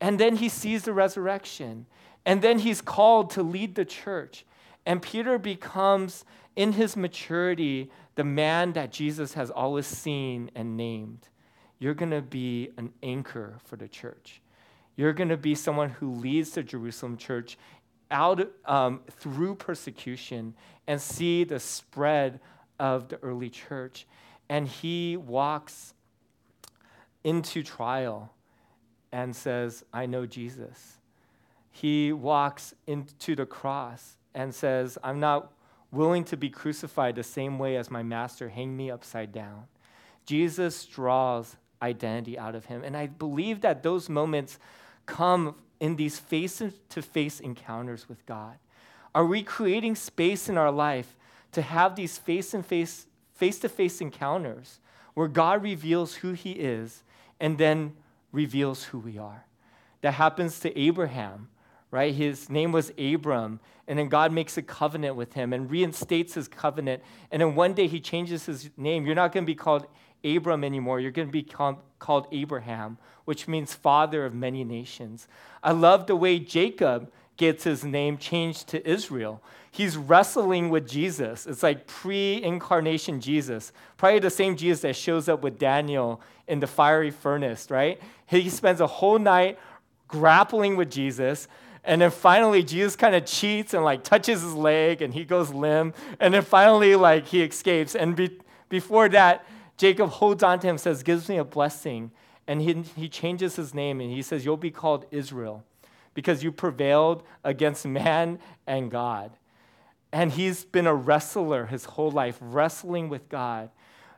And 0.00 0.18
then 0.18 0.36
he 0.36 0.48
sees 0.48 0.82
the 0.84 0.92
resurrection. 0.92 1.86
And 2.24 2.42
then 2.42 2.58
he's 2.58 2.80
called 2.80 3.30
to 3.30 3.42
lead 3.42 3.74
the 3.74 3.84
church. 3.84 4.44
And 4.86 5.02
Peter 5.02 5.38
becomes, 5.38 6.24
in 6.56 6.72
his 6.72 6.96
maturity, 6.96 7.90
the 8.14 8.24
man 8.24 8.72
that 8.72 8.92
Jesus 8.92 9.34
has 9.34 9.50
always 9.50 9.86
seen 9.86 10.50
and 10.54 10.76
named. 10.76 11.28
You're 11.78 11.94
going 11.94 12.10
to 12.10 12.22
be 12.22 12.70
an 12.76 12.92
anchor 13.02 13.56
for 13.64 13.76
the 13.76 13.88
church. 13.88 14.40
You're 14.96 15.14
going 15.14 15.30
to 15.30 15.36
be 15.38 15.54
someone 15.54 15.90
who 15.90 16.12
leads 16.12 16.50
the 16.50 16.62
Jerusalem 16.62 17.16
church 17.16 17.56
out 18.10 18.40
um, 18.64 19.00
through 19.10 19.54
persecution 19.54 20.54
and 20.86 21.00
see 21.00 21.44
the 21.44 21.60
spread 21.60 22.40
of 22.78 23.08
the 23.08 23.16
early 23.22 23.50
church. 23.50 24.06
And 24.48 24.66
he 24.66 25.16
walks 25.16 25.94
into 27.22 27.62
trial 27.62 28.32
and 29.12 29.34
says, 29.34 29.84
I 29.92 30.06
know 30.06 30.26
Jesus. 30.26 30.98
He 31.70 32.12
walks 32.12 32.74
into 32.86 33.36
the 33.36 33.46
cross 33.46 34.16
and 34.34 34.54
says, 34.54 34.98
I'm 35.02 35.20
not 35.20 35.52
willing 35.92 36.24
to 36.24 36.36
be 36.36 36.50
crucified 36.50 37.16
the 37.16 37.22
same 37.22 37.58
way 37.58 37.76
as 37.76 37.90
my 37.90 38.02
master, 38.02 38.48
hang 38.48 38.76
me 38.76 38.90
upside 38.90 39.32
down. 39.32 39.64
Jesus 40.24 40.84
draws 40.84 41.56
identity 41.82 42.38
out 42.38 42.54
of 42.54 42.66
him. 42.66 42.82
And 42.84 42.96
I 42.96 43.06
believe 43.06 43.62
that 43.62 43.82
those 43.82 44.08
moments 44.08 44.58
come 45.06 45.56
in 45.80 45.96
these 45.96 46.18
face 46.18 46.62
to 46.90 47.02
face 47.02 47.40
encounters 47.40 48.08
with 48.08 48.24
God? 48.26 48.56
Are 49.14 49.24
we 49.24 49.42
creating 49.42 49.96
space 49.96 50.48
in 50.48 50.56
our 50.56 50.70
life 50.70 51.16
to 51.52 51.62
have 51.62 51.96
these 51.96 52.16
face 52.18 52.52
to 52.52 53.68
face 53.68 54.00
encounters 54.00 54.78
where 55.14 55.26
God 55.26 55.62
reveals 55.62 56.14
who 56.14 56.32
he 56.32 56.52
is 56.52 57.02
and 57.40 57.58
then 57.58 57.96
reveals 58.30 58.84
who 58.84 58.98
we 58.98 59.18
are? 59.18 59.46
That 60.02 60.14
happens 60.14 60.60
to 60.60 60.78
Abraham, 60.78 61.48
right? 61.90 62.14
His 62.14 62.48
name 62.48 62.70
was 62.70 62.92
Abram, 62.96 63.58
and 63.88 63.98
then 63.98 64.08
God 64.08 64.32
makes 64.32 64.56
a 64.56 64.62
covenant 64.62 65.16
with 65.16 65.32
him 65.32 65.52
and 65.52 65.68
reinstates 65.68 66.34
his 66.34 66.46
covenant. 66.46 67.02
And 67.32 67.42
then 67.42 67.56
one 67.56 67.74
day 67.74 67.88
he 67.88 67.98
changes 67.98 68.46
his 68.46 68.70
name. 68.76 69.04
You're 69.04 69.16
not 69.16 69.32
going 69.32 69.44
to 69.44 69.50
be 69.50 69.56
called 69.56 69.86
Abram 70.24 70.64
anymore. 70.64 71.00
You're 71.00 71.10
going 71.10 71.28
to 71.28 71.32
be 71.32 71.42
called, 71.42 72.26
Abraham, 72.32 72.98
which 73.24 73.46
means 73.46 73.74
father 73.74 74.24
of 74.24 74.34
many 74.34 74.64
nations. 74.64 75.28
I 75.62 75.72
love 75.72 76.06
the 76.06 76.16
way 76.16 76.38
Jacob 76.38 77.10
gets 77.36 77.64
his 77.64 77.84
name 77.84 78.18
changed 78.18 78.68
to 78.68 78.88
Israel. 78.88 79.42
He's 79.70 79.96
wrestling 79.96 80.68
with 80.68 80.88
Jesus. 80.88 81.46
It's 81.46 81.62
like 81.62 81.86
pre 81.86 82.42
incarnation 82.42 83.20
Jesus, 83.20 83.72
probably 83.96 84.18
the 84.18 84.30
same 84.30 84.56
Jesus 84.56 84.82
that 84.82 84.96
shows 84.96 85.28
up 85.28 85.42
with 85.42 85.58
Daniel 85.58 86.20
in 86.48 86.60
the 86.60 86.66
fiery 86.66 87.10
furnace, 87.10 87.70
right? 87.70 88.00
He 88.26 88.50
spends 88.50 88.80
a 88.80 88.86
whole 88.86 89.18
night 89.18 89.58
grappling 90.08 90.76
with 90.76 90.90
Jesus. 90.90 91.48
And 91.84 92.02
then 92.02 92.10
finally, 92.10 92.62
Jesus 92.62 92.96
kind 92.96 93.14
of 93.14 93.24
cheats 93.24 93.72
and 93.72 93.84
like 93.84 94.04
touches 94.04 94.42
his 94.42 94.54
leg 94.54 95.00
and 95.00 95.14
he 95.14 95.24
goes 95.24 95.50
limp. 95.50 95.96
And 96.18 96.34
then 96.34 96.42
finally, 96.42 96.94
like 96.96 97.26
he 97.26 97.42
escapes. 97.42 97.94
And 97.94 98.14
be- 98.14 98.38
before 98.68 99.08
that, 99.10 99.46
Jacob 99.80 100.10
holds 100.10 100.42
on 100.42 100.60
to 100.60 100.66
him, 100.66 100.76
says, 100.76 101.02
gives 101.02 101.26
me 101.26 101.38
a 101.38 101.44
blessing. 101.44 102.10
And 102.46 102.60
he, 102.60 102.84
he 102.96 103.08
changes 103.08 103.56
his 103.56 103.72
name 103.72 103.98
and 103.98 104.10
he 104.10 104.20
says, 104.20 104.44
You'll 104.44 104.58
be 104.58 104.70
called 104.70 105.06
Israel 105.10 105.64
because 106.12 106.44
you 106.44 106.52
prevailed 106.52 107.22
against 107.44 107.86
man 107.86 108.40
and 108.66 108.90
God. 108.90 109.30
And 110.12 110.32
he's 110.32 110.66
been 110.66 110.86
a 110.86 110.94
wrestler 110.94 111.64
his 111.64 111.86
whole 111.86 112.10
life, 112.10 112.36
wrestling 112.42 113.08
with 113.08 113.30
God. 113.30 113.70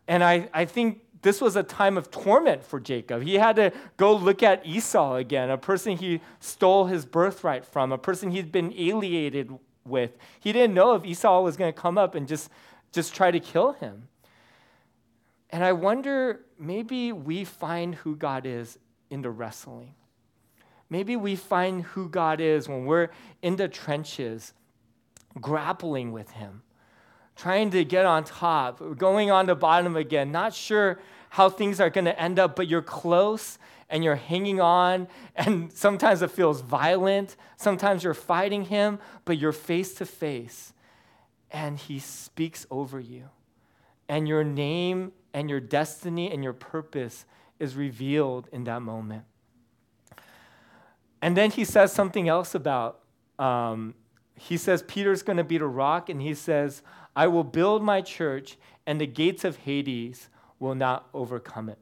And 0.08 0.24
I, 0.24 0.48
I 0.52 0.64
think 0.64 1.02
this 1.20 1.40
was 1.40 1.54
a 1.54 1.62
time 1.62 1.96
of 1.96 2.10
torment 2.10 2.64
for 2.64 2.80
Jacob. 2.80 3.22
He 3.22 3.34
had 3.34 3.54
to 3.54 3.72
go 3.96 4.16
look 4.16 4.42
at 4.42 4.66
Esau 4.66 5.14
again, 5.14 5.48
a 5.48 5.58
person 5.58 5.96
he 5.96 6.20
stole 6.40 6.86
his 6.86 7.06
birthright 7.06 7.64
from, 7.64 7.92
a 7.92 7.98
person 7.98 8.32
he'd 8.32 8.50
been 8.50 8.74
alienated 8.76 9.56
with. 9.86 10.18
He 10.40 10.52
didn't 10.52 10.74
know 10.74 10.96
if 10.96 11.04
Esau 11.04 11.40
was 11.40 11.56
going 11.56 11.72
to 11.72 11.80
come 11.80 11.98
up 11.98 12.16
and 12.16 12.26
just, 12.26 12.50
just 12.90 13.14
try 13.14 13.30
to 13.30 13.38
kill 13.38 13.74
him. 13.74 14.08
And 15.52 15.62
I 15.62 15.72
wonder 15.72 16.40
maybe 16.58 17.12
we 17.12 17.44
find 17.44 17.94
who 17.94 18.16
God 18.16 18.46
is 18.46 18.78
in 19.10 19.20
the 19.20 19.30
wrestling. 19.30 19.94
Maybe 20.88 21.14
we 21.14 21.36
find 21.36 21.82
who 21.82 22.08
God 22.08 22.40
is 22.40 22.68
when 22.68 22.86
we're 22.86 23.10
in 23.42 23.56
the 23.56 23.68
trenches, 23.68 24.54
grappling 25.40 26.12
with 26.12 26.30
Him, 26.32 26.62
trying 27.36 27.70
to 27.70 27.84
get 27.84 28.06
on 28.06 28.24
top, 28.24 28.98
going 28.98 29.30
on 29.30 29.46
the 29.46 29.54
bottom 29.54 29.96
again, 29.96 30.32
not 30.32 30.54
sure 30.54 30.98
how 31.30 31.48
things 31.48 31.80
are 31.80 31.90
going 31.90 32.04
to 32.06 32.20
end 32.20 32.38
up, 32.38 32.56
but 32.56 32.68
you're 32.68 32.82
close 32.82 33.58
and 33.88 34.02
you're 34.02 34.16
hanging 34.16 34.60
on. 34.60 35.08
And 35.34 35.72
sometimes 35.72 36.22
it 36.22 36.30
feels 36.30 36.60
violent. 36.60 37.36
Sometimes 37.56 38.04
you're 38.04 38.14
fighting 38.14 38.66
Him, 38.66 38.98
but 39.24 39.38
you're 39.38 39.52
face 39.52 39.94
to 39.94 40.06
face. 40.06 40.72
And 41.50 41.78
He 41.78 41.98
speaks 41.98 42.66
over 42.70 43.00
you. 43.00 43.30
And 44.08 44.28
your 44.28 44.44
name 44.44 45.12
and 45.34 45.48
your 45.48 45.60
destiny 45.60 46.30
and 46.30 46.42
your 46.42 46.52
purpose 46.52 47.24
is 47.58 47.76
revealed 47.76 48.48
in 48.52 48.64
that 48.64 48.82
moment. 48.82 49.24
And 51.20 51.36
then 51.36 51.50
he 51.50 51.64
says 51.64 51.92
something 51.92 52.28
else 52.28 52.54
about, 52.54 53.00
um, 53.38 53.94
he 54.34 54.56
says, 54.56 54.82
Peter's 54.82 55.22
going 55.22 55.36
to 55.36 55.44
be 55.44 55.58
the 55.58 55.66
rock, 55.66 56.08
and 56.08 56.20
he 56.20 56.34
says, 56.34 56.82
I 57.14 57.28
will 57.28 57.44
build 57.44 57.82
my 57.82 58.00
church, 58.00 58.56
and 58.86 59.00
the 59.00 59.06
gates 59.06 59.44
of 59.44 59.58
Hades 59.58 60.28
will 60.58 60.74
not 60.74 61.08
overcome 61.14 61.68
it. 61.68 61.78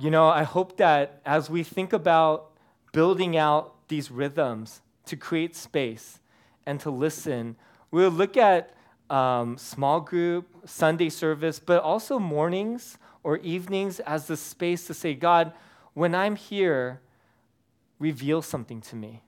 You 0.00 0.10
know, 0.10 0.28
I 0.28 0.44
hope 0.44 0.78
that 0.78 1.20
as 1.26 1.50
we 1.50 1.62
think 1.62 1.92
about 1.92 2.52
building 2.92 3.36
out 3.36 3.88
these 3.88 4.10
rhythms 4.10 4.80
to 5.06 5.16
create 5.16 5.56
space 5.56 6.20
and 6.64 6.78
to 6.80 6.90
listen, 6.90 7.56
we'll 7.90 8.10
look 8.10 8.36
at 8.36 8.74
um, 9.10 9.56
small 9.56 10.00
group, 10.00 10.46
Sunday 10.64 11.08
service, 11.08 11.58
but 11.58 11.82
also 11.82 12.18
mornings 12.18 12.98
or 13.22 13.38
evenings 13.38 14.00
as 14.00 14.26
the 14.26 14.36
space 14.36 14.86
to 14.86 14.94
say, 14.94 15.14
God, 15.14 15.52
when 15.94 16.14
I'm 16.14 16.36
here, 16.36 17.00
reveal 17.98 18.42
something 18.42 18.80
to 18.82 18.96
me. 18.96 19.22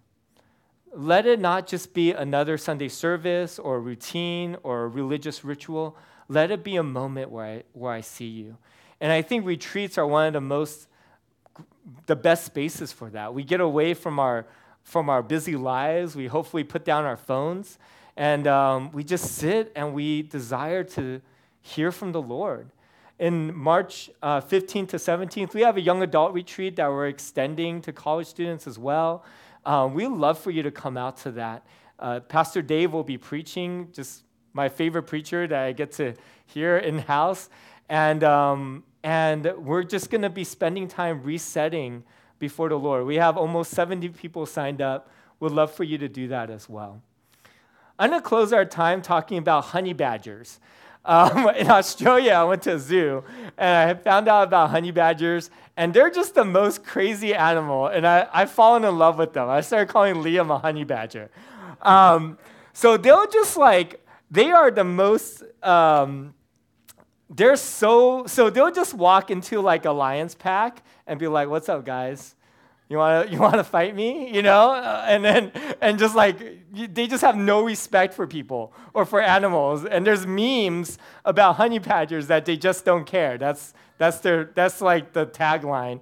Let 0.92 1.26
it 1.26 1.40
not 1.40 1.66
just 1.66 1.94
be 1.94 2.12
another 2.12 2.58
Sunday 2.58 2.88
service 2.88 3.58
or 3.58 3.80
routine 3.80 4.56
or 4.62 4.88
religious 4.88 5.44
ritual. 5.44 5.96
Let 6.28 6.50
it 6.50 6.64
be 6.64 6.76
a 6.76 6.82
moment 6.82 7.30
where 7.30 7.46
I, 7.46 7.62
where 7.72 7.92
I 7.92 8.00
see 8.00 8.26
you. 8.26 8.56
And 9.00 9.10
I 9.10 9.22
think 9.22 9.46
retreats 9.46 9.98
are 9.98 10.06
one 10.06 10.26
of 10.26 10.32
the 10.32 10.40
most, 10.40 10.88
the 12.06 12.16
best 12.16 12.44
spaces 12.44 12.92
for 12.92 13.08
that. 13.10 13.34
We 13.34 13.44
get 13.44 13.60
away 13.60 13.94
from 13.94 14.18
our, 14.18 14.46
from 14.82 15.08
our 15.08 15.22
busy 15.22 15.56
lives. 15.56 16.16
We 16.16 16.26
hopefully 16.26 16.64
put 16.64 16.84
down 16.84 17.04
our 17.04 17.16
phones 17.16 17.78
and 18.16 18.46
um, 18.46 18.92
we 18.92 19.04
just 19.04 19.36
sit 19.36 19.72
and 19.74 19.94
we 19.94 20.22
desire 20.22 20.84
to 20.84 21.20
hear 21.62 21.92
from 21.92 22.12
the 22.12 22.22
Lord. 22.22 22.70
In 23.18 23.54
March 23.54 24.10
uh, 24.22 24.40
15th 24.40 24.88
to 24.88 24.96
17th, 24.96 25.52
we 25.52 25.60
have 25.60 25.76
a 25.76 25.80
young 25.80 26.02
adult 26.02 26.32
retreat 26.32 26.76
that 26.76 26.88
we're 26.88 27.08
extending 27.08 27.82
to 27.82 27.92
college 27.92 28.26
students 28.26 28.66
as 28.66 28.78
well. 28.78 29.24
Um, 29.66 29.92
we'd 29.92 30.08
love 30.08 30.38
for 30.38 30.50
you 30.50 30.62
to 30.62 30.70
come 30.70 30.96
out 30.96 31.18
to 31.18 31.30
that. 31.32 31.66
Uh, 31.98 32.20
Pastor 32.20 32.62
Dave 32.62 32.92
will 32.92 33.04
be 33.04 33.18
preaching, 33.18 33.88
just 33.92 34.22
my 34.54 34.68
favorite 34.68 35.02
preacher 35.02 35.46
that 35.46 35.62
I 35.64 35.72
get 35.72 35.92
to 35.92 36.14
hear 36.46 36.78
in 36.78 36.98
house. 36.98 37.50
And, 37.90 38.24
um, 38.24 38.84
and 39.02 39.52
we're 39.58 39.82
just 39.82 40.10
going 40.10 40.22
to 40.22 40.30
be 40.30 40.44
spending 40.44 40.88
time 40.88 41.22
resetting 41.22 42.04
before 42.38 42.70
the 42.70 42.78
Lord. 42.78 43.04
We 43.04 43.16
have 43.16 43.36
almost 43.36 43.72
70 43.72 44.08
people 44.10 44.46
signed 44.46 44.80
up. 44.80 45.10
We'd 45.40 45.52
love 45.52 45.72
for 45.72 45.84
you 45.84 45.98
to 45.98 46.08
do 46.08 46.28
that 46.28 46.50
as 46.50 46.68
well. 46.68 47.02
I'm 48.00 48.08
going 48.08 48.22
to 48.22 48.26
close 48.26 48.54
our 48.54 48.64
time 48.64 49.02
talking 49.02 49.36
about 49.36 49.66
honey 49.66 49.92
badgers. 49.92 50.58
Um, 51.04 51.50
in 51.56 51.68
Australia, 51.68 52.32
I 52.32 52.44
went 52.44 52.62
to 52.62 52.76
a 52.76 52.78
zoo 52.78 53.22
and 53.58 53.90
I 53.90 53.94
found 54.02 54.26
out 54.26 54.44
about 54.44 54.70
honey 54.70 54.90
badgers, 54.90 55.50
and 55.76 55.92
they're 55.92 56.10
just 56.10 56.34
the 56.34 56.44
most 56.44 56.82
crazy 56.82 57.34
animal. 57.34 57.88
And 57.88 58.06
I, 58.06 58.26
I've 58.32 58.50
fallen 58.50 58.84
in 58.84 58.96
love 58.96 59.18
with 59.18 59.34
them. 59.34 59.50
I 59.50 59.60
started 59.60 59.92
calling 59.92 60.14
Liam 60.16 60.50
a 60.50 60.58
honey 60.58 60.84
badger. 60.84 61.30
Um, 61.82 62.38
so 62.72 62.96
they'll 62.96 63.26
just 63.26 63.58
like, 63.58 64.02
they 64.30 64.50
are 64.50 64.70
the 64.70 64.84
most, 64.84 65.42
um, 65.62 66.32
they're 67.28 67.56
so, 67.56 68.26
so 68.26 68.48
they'll 68.48 68.72
just 68.72 68.94
walk 68.94 69.30
into 69.30 69.60
like 69.60 69.84
a 69.84 69.92
lion's 69.92 70.34
pack 70.34 70.82
and 71.06 71.20
be 71.20 71.28
like, 71.28 71.50
what's 71.50 71.68
up, 71.68 71.84
guys? 71.84 72.34
You 72.90 72.96
want 72.96 73.28
to 73.28 73.32
you 73.32 73.40
want 73.40 73.54
to 73.54 73.62
fight 73.62 73.94
me, 73.94 74.34
you 74.34 74.42
know? 74.42 74.72
Uh, 74.72 75.04
and 75.08 75.24
then 75.24 75.52
and 75.80 75.96
just 75.96 76.16
like 76.16 76.36
they 76.72 77.06
just 77.06 77.22
have 77.22 77.36
no 77.36 77.62
respect 77.62 78.12
for 78.12 78.26
people 78.26 78.72
or 78.92 79.04
for 79.04 79.22
animals. 79.22 79.84
And 79.84 80.04
there's 80.04 80.26
memes 80.26 80.98
about 81.24 81.54
honey 81.54 81.78
badgers 81.78 82.26
that 82.26 82.44
they 82.46 82.56
just 82.56 82.84
don't 82.84 83.06
care. 83.06 83.38
That's 83.38 83.74
that's 83.98 84.18
their 84.18 84.50
that's 84.56 84.80
like 84.80 85.12
the 85.12 85.24
tagline. 85.24 86.00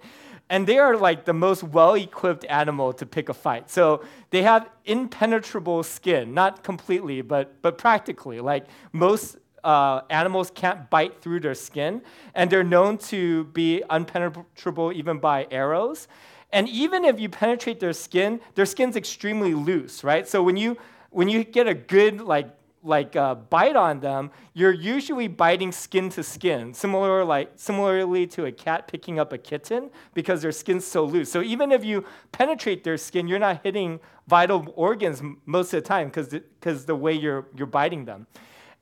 And 0.48 0.66
they 0.66 0.78
are 0.78 0.96
like 0.96 1.26
the 1.26 1.34
most 1.34 1.62
well-equipped 1.62 2.46
animal 2.48 2.94
to 2.94 3.04
pick 3.04 3.28
a 3.28 3.34
fight. 3.34 3.68
So 3.70 4.02
they 4.30 4.42
have 4.42 4.70
impenetrable 4.86 5.82
skin, 5.82 6.32
not 6.32 6.64
completely, 6.64 7.20
but 7.20 7.60
but 7.60 7.76
practically. 7.76 8.40
Like 8.40 8.64
most 8.92 9.36
uh, 9.62 10.00
animals 10.08 10.50
can't 10.54 10.88
bite 10.88 11.20
through 11.20 11.40
their 11.40 11.54
skin, 11.54 12.00
and 12.34 12.48
they're 12.48 12.64
known 12.64 12.96
to 12.96 13.44
be 13.44 13.82
unpenetrable 13.90 14.94
even 14.94 15.18
by 15.18 15.46
arrows. 15.50 16.08
And 16.52 16.68
even 16.68 17.04
if 17.04 17.20
you 17.20 17.28
penetrate 17.28 17.80
their 17.80 17.92
skin, 17.92 18.40
their 18.54 18.66
skin's 18.66 18.96
extremely 18.96 19.54
loose, 19.54 20.02
right? 20.02 20.26
So 20.26 20.42
when 20.42 20.56
you 20.56 20.76
when 21.10 21.28
you 21.28 21.44
get 21.44 21.66
a 21.66 21.74
good 21.74 22.20
like 22.20 22.50
like 22.82 23.16
uh, 23.16 23.34
bite 23.34 23.76
on 23.76 24.00
them, 24.00 24.30
you're 24.54 24.72
usually 24.72 25.26
biting 25.26 25.72
skin 25.72 26.08
to 26.10 26.22
skin, 26.22 26.72
similar 26.72 27.24
like 27.24 27.52
similarly 27.56 28.26
to 28.28 28.46
a 28.46 28.52
cat 28.52 28.88
picking 28.88 29.18
up 29.18 29.32
a 29.32 29.38
kitten 29.38 29.90
because 30.14 30.42
their 30.42 30.52
skin's 30.52 30.86
so 30.86 31.04
loose. 31.04 31.30
So 31.30 31.42
even 31.42 31.72
if 31.72 31.84
you 31.84 32.04
penetrate 32.32 32.84
their 32.84 32.96
skin, 32.96 33.28
you're 33.28 33.38
not 33.38 33.62
hitting 33.62 34.00
vital 34.26 34.72
organs 34.76 35.22
most 35.44 35.74
of 35.74 35.82
the 35.82 35.88
time 35.88 36.08
because 36.08 36.28
because 36.28 36.86
the 36.86 36.96
way 36.96 37.12
you're 37.12 37.46
you're 37.56 37.66
biting 37.66 38.04
them. 38.04 38.26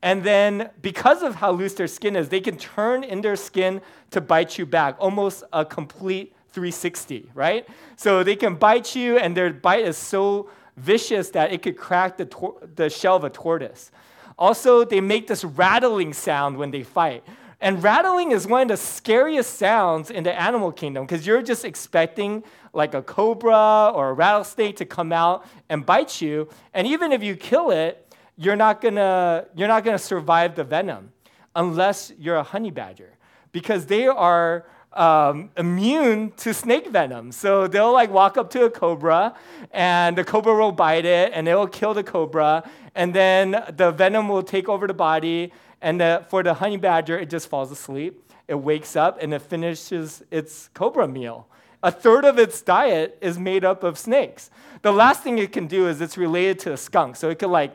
And 0.03 0.23
then 0.23 0.71
because 0.83 1.23
of 1.23 1.37
how 1.37 1.51
loose 1.51 1.75
their 1.75 1.89
skin 1.89 2.15
is, 2.15 2.29
they 2.29 2.41
can 2.41 2.57
turn 2.59 3.03
in 3.03 3.23
their 3.23 3.35
skin 3.35 3.81
to 4.11 4.21
bite 4.21 4.59
you 4.59 4.67
back, 4.67 4.95
almost 5.01 5.43
a 5.53 5.65
complete 5.65 6.36
360, 6.57 7.33
right? 7.35 7.69
So 7.97 8.25
they 8.25 8.35
can 8.35 8.55
bite 8.55 8.97
you, 8.97 9.19
and 9.19 9.37
their 9.37 9.53
bite 9.53 9.85
is 9.85 9.99
so 9.99 10.49
vicious 10.79 11.29
that 11.31 11.53
it 11.53 11.61
could 11.61 11.77
crack 11.77 12.17
the, 12.17 12.25
tor- 12.25 12.57
the 12.77 12.89
shell 12.89 13.17
of 13.17 13.25
a 13.25 13.29
tortoise. 13.29 13.91
Also, 14.39 14.83
they 14.83 15.03
make 15.03 15.27
this 15.27 15.45
rattling 15.45 16.15
sound 16.15 16.57
when 16.57 16.71
they 16.71 16.83
fight. 16.83 17.23
And 17.61 17.83
rattling 17.83 18.33
is 18.33 18.47
one 18.47 18.63
of 18.63 18.69
the 18.69 18.79
scariest 18.79 19.59
sounds 19.59 20.11
in 20.11 20.25
the 20.25 20.33
animal 20.33 20.73
kingdom 20.73 21.05
because 21.05 21.27
you're 21.27 21.43
just 21.43 21.63
expecting 21.67 22.43
like 22.73 22.95
a 22.95 23.03
cobra 23.03 23.93
or 23.95 24.09
a 24.09 24.13
rattlesnake 24.15 24.77
to 24.77 24.87
come 24.87 25.13
out 25.13 25.47
and 25.69 25.85
bite 25.85 26.23
you. 26.23 26.49
And 26.73 26.87
even 26.87 27.13
if 27.13 27.23
you 27.23 27.37
kill 27.37 27.71
it, 27.71 28.15
you're 28.39 28.57
not 28.57 28.81
gonna, 28.81 29.45
you're 29.55 29.69
not 29.69 29.85
gonna 29.85 29.99
survive 29.99 30.55
the 30.55 30.65
venom 30.65 31.13
unless 31.55 32.13
you're 32.19 32.37
a 32.37 32.43
honey 32.43 32.71
badger 32.71 33.13
because 33.53 33.85
they 33.85 34.07
are 34.07 34.65
um, 34.97 35.51
immune 35.57 36.33
to 36.39 36.53
snake 36.55 36.89
venom. 36.89 37.33
So 37.33 37.67
they'll 37.69 37.93
like 37.93 38.11
walk 38.11 38.37
up 38.37 38.51
to 38.51 38.65
a 38.65 38.71
cobra 38.71 39.35
and 39.71 40.17
the 40.17 40.25
cobra 40.25 40.55
will 40.55 40.73
bite 40.73 41.05
it 41.05 41.33
and 41.35 41.47
it 41.47 41.55
will 41.55 41.67
kill 41.67 41.95
the 41.95 42.03
cobra. 42.03 42.69
And 42.95 43.15
then 43.15 43.63
the 43.77 43.91
venom 43.93 44.29
will 44.29 44.43
take 44.43 44.69
over 44.69 44.87
the 44.87 44.95
body. 44.95 45.53
And 45.83 46.01
the, 46.01 46.25
for 46.29 46.43
the 46.43 46.55
honey 46.55 46.79
badger, 46.79 47.19
it 47.19 47.31
just 47.31 47.49
falls 47.49 47.71
asleep. 47.71 48.23
It 48.49 48.55
wakes 48.55 48.97
up 48.97 49.23
and 49.23 49.35
it 49.35 49.43
finishes 49.43 50.23
its 50.31 50.69
cobra 50.75 51.07
meal. 51.07 51.47
A 51.83 51.91
third 51.91 52.25
of 52.25 52.39
its 52.39 52.63
diet 52.63 53.19
is 53.21 53.39
made 53.39 53.65
up 53.65 53.85
of 53.85 53.99
snakes. 53.99 54.51
The 54.83 54.93
last 54.93 55.23
thing 55.23 55.39
it 55.39 55.53
can 55.53 55.67
do 55.67 55.89
is 55.89 56.01
it's 56.01 56.17
related 56.17 56.59
to 56.61 56.73
a 56.73 56.77
skunk. 56.77 57.17
So 57.17 57.29
it 57.29 57.39
can 57.39 57.51
like 57.51 57.75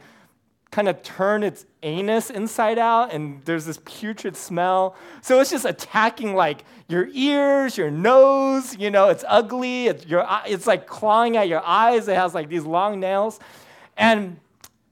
kind 0.71 0.87
of 0.87 1.03
turn 1.03 1.43
its 1.43 1.65
anus 1.83 2.29
inside 2.29 2.79
out 2.79 3.13
and 3.13 3.43
there's 3.43 3.65
this 3.65 3.79
putrid 3.83 4.37
smell. 4.37 4.95
So 5.21 5.41
it's 5.41 5.49
just 5.49 5.65
attacking 5.65 6.33
like 6.33 6.63
your 6.87 7.09
ears, 7.11 7.77
your 7.77 7.91
nose, 7.91 8.77
you 8.77 8.89
know, 8.89 9.09
it's 9.09 9.25
ugly. 9.27 9.87
It's, 9.87 10.05
your, 10.05 10.25
it's 10.45 10.67
like 10.67 10.87
clawing 10.87 11.35
at 11.35 11.49
your 11.49 11.61
eyes. 11.65 12.07
It 12.07 12.15
has 12.15 12.33
like 12.33 12.47
these 12.47 12.63
long 12.63 13.01
nails. 13.01 13.39
And 13.97 14.39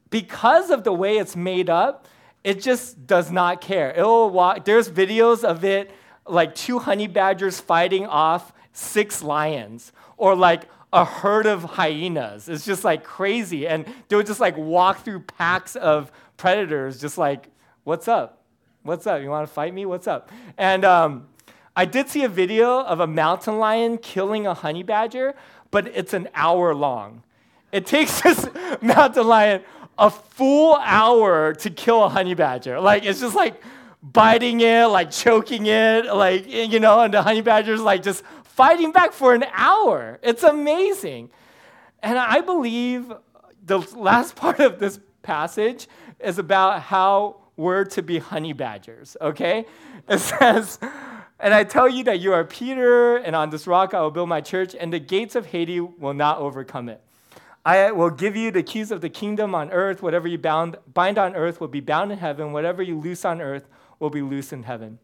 because 0.09 0.69
of 0.69 0.83
the 0.83 0.91
way 0.91 1.17
it's 1.17 1.37
made 1.37 1.69
up, 1.69 2.07
it 2.43 2.61
just 2.61 3.07
does 3.07 3.31
not 3.31 3.61
care. 3.61 3.91
It'll 3.91 4.29
walk, 4.29 4.65
there's 4.65 4.89
videos 4.89 5.45
of 5.45 5.63
it 5.63 5.91
like 6.27 6.55
two 6.55 6.79
honey 6.79 7.07
badgers 7.07 7.59
fighting 7.59 8.05
off 8.05 8.51
six 8.73 9.23
lions 9.23 9.93
or 10.17 10.35
like 10.35 10.63
a 10.91 11.05
herd 11.05 11.45
of 11.45 11.63
hyenas. 11.63 12.49
It's 12.49 12.65
just 12.65 12.83
like 12.83 13.03
crazy. 13.03 13.67
And 13.67 13.85
they 14.07 14.15
would 14.15 14.25
just 14.25 14.39
like 14.39 14.57
walk 14.57 15.03
through 15.03 15.21
packs 15.21 15.75
of 15.75 16.11
predators, 16.37 16.99
just 16.99 17.17
like, 17.17 17.47
what's 17.83 18.07
up? 18.07 18.43
What's 18.83 19.05
up? 19.05 19.21
You 19.21 19.29
want 19.29 19.47
to 19.47 19.53
fight 19.53 19.73
me? 19.73 19.85
What's 19.85 20.07
up? 20.07 20.31
And 20.57 20.83
um, 20.85 21.27
I 21.75 21.85
did 21.85 22.09
see 22.09 22.23
a 22.23 22.29
video 22.29 22.81
of 22.81 22.99
a 22.99 23.07
mountain 23.07 23.59
lion 23.59 23.97
killing 23.97 24.47
a 24.47 24.53
honey 24.53 24.83
badger, 24.83 25.35
but 25.69 25.87
it's 25.87 26.13
an 26.13 26.27
hour 26.33 26.73
long. 26.73 27.23
It 27.71 27.85
takes 27.85 28.21
this 28.23 28.47
mountain 28.81 29.27
lion 29.27 29.61
a 29.97 30.09
full 30.09 30.75
hour 30.77 31.53
to 31.53 31.69
kill 31.69 32.03
a 32.05 32.09
honey 32.09 32.33
badger. 32.33 32.79
Like, 32.79 33.05
it's 33.05 33.19
just 33.19 33.35
like, 33.35 33.61
biting 34.01 34.61
it, 34.61 34.85
like 34.85 35.11
choking 35.11 35.65
it, 35.65 36.05
like, 36.05 36.47
you 36.47 36.79
know, 36.79 37.01
and 37.01 37.13
the 37.13 37.21
honey 37.21 37.41
badger's 37.41 37.81
like 37.81 38.01
just 38.01 38.23
fighting 38.59 38.91
back 38.91 39.13
for 39.13 39.33
an 39.33 39.45
hour. 39.53 40.19
It's 40.21 40.43
amazing. 40.43 41.29
And 42.03 42.19
I 42.19 42.41
believe 42.41 43.09
the 43.65 43.79
last 43.95 44.35
part 44.43 44.59
of 44.59 44.79
this 44.79 44.99
passage 45.21 45.87
is 46.19 46.39
about 46.39 46.81
how 46.81 47.37
we're 47.55 47.85
to 47.85 48.01
be 48.01 48.19
honey 48.19 48.51
badgers, 48.51 49.15
okay? 49.21 49.65
It 50.09 50.17
says, 50.31 50.77
and 51.39 51.53
I 51.53 51.63
tell 51.63 51.87
you 51.87 52.03
that 52.03 52.19
you 52.19 52.33
are 52.33 52.43
Peter, 52.43 53.15
and 53.15 53.33
on 53.33 53.49
this 53.49 53.65
rock 53.65 53.93
I 53.93 54.01
will 54.01 54.11
build 54.11 54.27
my 54.27 54.41
church, 54.41 54.75
and 54.77 54.91
the 54.91 54.99
gates 54.99 55.35
of 55.37 55.45
Hades 55.45 55.83
will 55.97 56.13
not 56.13 56.39
overcome 56.39 56.89
it. 56.89 57.01
I 57.65 57.93
will 57.93 58.09
give 58.09 58.35
you 58.35 58.51
the 58.51 58.63
keys 58.63 58.91
of 58.91 58.99
the 58.99 59.09
kingdom 59.09 59.55
on 59.55 59.71
earth. 59.71 60.01
Whatever 60.01 60.27
you 60.27 60.37
bound, 60.37 60.75
bind 60.93 61.17
on 61.17 61.33
earth 61.33 61.61
will 61.61 61.69
be 61.69 61.79
bound 61.79 62.11
in 62.11 62.17
heaven. 62.17 62.51
Whatever 62.51 62.83
you 62.83 62.99
loose 62.99 63.23
on 63.23 63.39
earth 63.39 63.69
will 63.99 64.09
be 64.09 64.21
loose 64.21 64.51
in 64.51 64.63
heaven. 64.63 64.99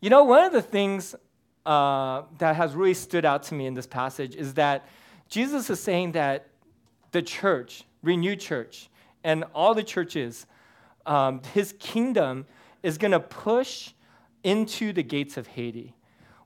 You 0.00 0.10
know, 0.10 0.22
one 0.22 0.44
of 0.44 0.52
the 0.52 0.62
things 0.62 1.16
uh, 1.64 2.22
that 2.38 2.56
has 2.56 2.74
really 2.74 2.94
stood 2.94 3.24
out 3.24 3.44
to 3.44 3.54
me 3.54 3.66
in 3.66 3.74
this 3.74 3.86
passage 3.86 4.34
is 4.34 4.54
that 4.54 4.86
Jesus 5.28 5.70
is 5.70 5.80
saying 5.80 6.12
that 6.12 6.48
the 7.12 7.22
church, 7.22 7.84
renewed 8.02 8.40
church, 8.40 8.88
and 9.24 9.44
all 9.54 9.74
the 9.74 9.82
churches, 9.82 10.46
um, 11.06 11.40
his 11.54 11.74
kingdom 11.78 12.46
is 12.82 12.98
going 12.98 13.12
to 13.12 13.20
push 13.20 13.92
into 14.42 14.92
the 14.92 15.02
gates 15.02 15.36
of 15.36 15.46
Hades. 15.46 15.90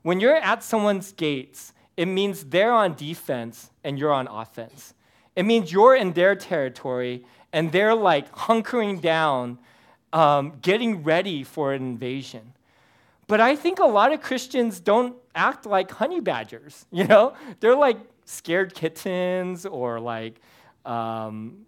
When 0.03 0.19
you're 0.19 0.35
at 0.35 0.63
someone's 0.63 1.11
gates, 1.11 1.73
it 1.97 2.05
means 2.05 2.45
they're 2.45 2.71
on 2.71 2.93
defense 2.93 3.71
and 3.83 3.97
you're 3.97 4.13
on 4.13 4.27
offense. 4.27 4.93
It 5.35 5.43
means 5.43 5.71
you're 5.71 5.95
in 5.95 6.13
their 6.13 6.35
territory 6.35 7.25
and 7.51 7.71
they're 7.71 7.95
like 7.95 8.31
hunkering 8.33 9.01
down, 9.01 9.57
um, 10.13 10.53
getting 10.61 11.03
ready 11.03 11.43
for 11.43 11.73
an 11.73 11.81
invasion. 11.81 12.53
But 13.27 13.41
I 13.41 13.55
think 13.55 13.79
a 13.79 13.85
lot 13.85 14.13
of 14.13 14.21
Christians 14.21 14.79
don't 14.79 15.15
act 15.35 15.65
like 15.65 15.91
honey 15.91 16.21
badgers, 16.21 16.85
you 16.91 17.03
know? 17.03 17.33
They're 17.59 17.75
like 17.75 17.97
scared 18.25 18.73
kittens 18.73 19.65
or 19.65 19.99
like, 19.99 20.41
um, 20.85 21.65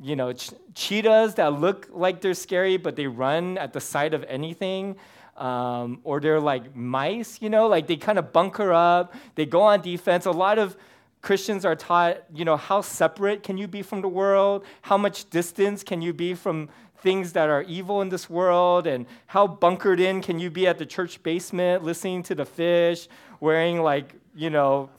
you 0.00 0.16
know, 0.16 0.32
ch- 0.32 0.52
cheetahs 0.74 1.34
that 1.34 1.60
look 1.60 1.88
like 1.92 2.20
they're 2.20 2.34
scary, 2.34 2.76
but 2.76 2.96
they 2.96 3.06
run 3.06 3.58
at 3.58 3.72
the 3.72 3.80
sight 3.80 4.14
of 4.14 4.24
anything. 4.28 4.96
Um, 5.36 6.00
or 6.02 6.18
they're 6.18 6.40
like 6.40 6.74
mice, 6.74 7.40
you 7.40 7.48
know, 7.48 7.68
like 7.68 7.86
they 7.86 7.94
kind 7.94 8.18
of 8.18 8.32
bunker 8.32 8.72
up, 8.72 9.14
they 9.36 9.46
go 9.46 9.60
on 9.62 9.80
defense. 9.80 10.26
A 10.26 10.32
lot 10.32 10.58
of 10.58 10.76
Christians 11.20 11.64
are 11.64 11.76
taught, 11.76 12.18
you 12.32 12.44
know, 12.44 12.56
how 12.56 12.80
separate 12.80 13.42
can 13.42 13.58
you 13.58 13.66
be 13.66 13.82
from 13.82 14.02
the 14.02 14.08
world? 14.08 14.64
How 14.82 14.96
much 14.96 15.28
distance 15.30 15.82
can 15.82 16.00
you 16.00 16.12
be 16.12 16.34
from 16.34 16.68
things 16.98 17.32
that 17.32 17.48
are 17.48 17.62
evil 17.62 18.02
in 18.02 18.08
this 18.08 18.30
world? 18.30 18.86
And 18.86 19.06
how 19.26 19.46
bunkered 19.46 20.00
in 20.00 20.20
can 20.20 20.38
you 20.38 20.50
be 20.50 20.66
at 20.66 20.78
the 20.78 20.86
church 20.86 21.22
basement 21.22 21.84
listening 21.84 22.22
to 22.24 22.34
the 22.34 22.44
fish 22.44 23.08
wearing 23.40 23.82
like 23.82 24.14
you 24.34 24.50
know 24.50 24.90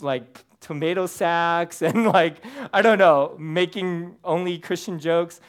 like 0.00 0.44
tomato 0.60 1.06
sacks 1.06 1.82
and 1.88 2.06
like 2.06 2.42
i 2.72 2.80
don't 2.80 2.98
know 2.98 3.34
making 3.38 4.16
only 4.24 4.58
christian 4.58 4.98
jokes? 4.98 5.40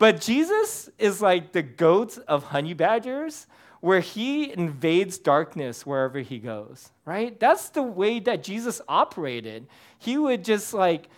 But 0.00 0.18
Jesus 0.22 0.88
is 0.98 1.20
like 1.20 1.52
the 1.52 1.60
goat 1.62 2.16
of 2.26 2.44
honey 2.44 2.72
badgers, 2.72 3.46
where 3.80 4.00
he 4.00 4.52
invades 4.52 5.18
darkness 5.18 5.86
wherever 5.86 6.20
he 6.20 6.38
goes, 6.38 6.90
right? 7.04 7.38
That's 7.40 7.70
the 7.70 7.82
way 7.82 8.20
that 8.20 8.42
Jesus 8.42 8.80
operated. 8.88 9.66
He 9.98 10.18
would 10.18 10.44
just 10.44 10.74
like 10.74 11.08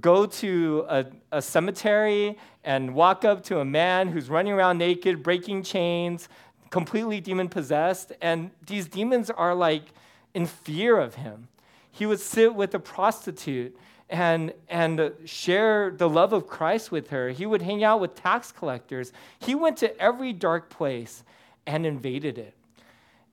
go 0.00 0.26
to 0.26 0.86
a, 0.88 1.06
a 1.32 1.42
cemetery 1.42 2.38
and 2.64 2.94
walk 2.94 3.24
up 3.24 3.42
to 3.44 3.58
a 3.58 3.64
man 3.64 4.08
who's 4.08 4.30
running 4.30 4.52
around 4.52 4.78
naked, 4.78 5.22
breaking 5.22 5.64
chains, 5.64 6.28
completely 6.70 7.20
demon 7.20 7.48
possessed, 7.48 8.12
and 8.22 8.50
these 8.66 8.86
demons 8.86 9.28
are 9.28 9.54
like 9.54 9.92
in 10.32 10.46
fear 10.46 10.98
of 10.98 11.16
him. 11.16 11.48
He 11.90 12.06
would 12.06 12.20
sit 12.20 12.54
with 12.54 12.74
a 12.74 12.78
prostitute 12.78 13.76
and, 14.08 14.52
and 14.68 15.12
share 15.24 15.90
the 15.90 16.08
love 16.08 16.32
of 16.32 16.46
Christ 16.46 16.92
with 16.92 17.10
her. 17.10 17.30
He 17.30 17.46
would 17.46 17.62
hang 17.62 17.82
out 17.82 18.00
with 18.00 18.14
tax 18.14 18.52
collectors. 18.52 19.12
He 19.38 19.54
went 19.54 19.76
to 19.78 19.98
every 20.00 20.32
dark 20.32 20.70
place 20.70 21.24
and 21.66 21.86
invaded 21.86 22.38
it. 22.38 22.54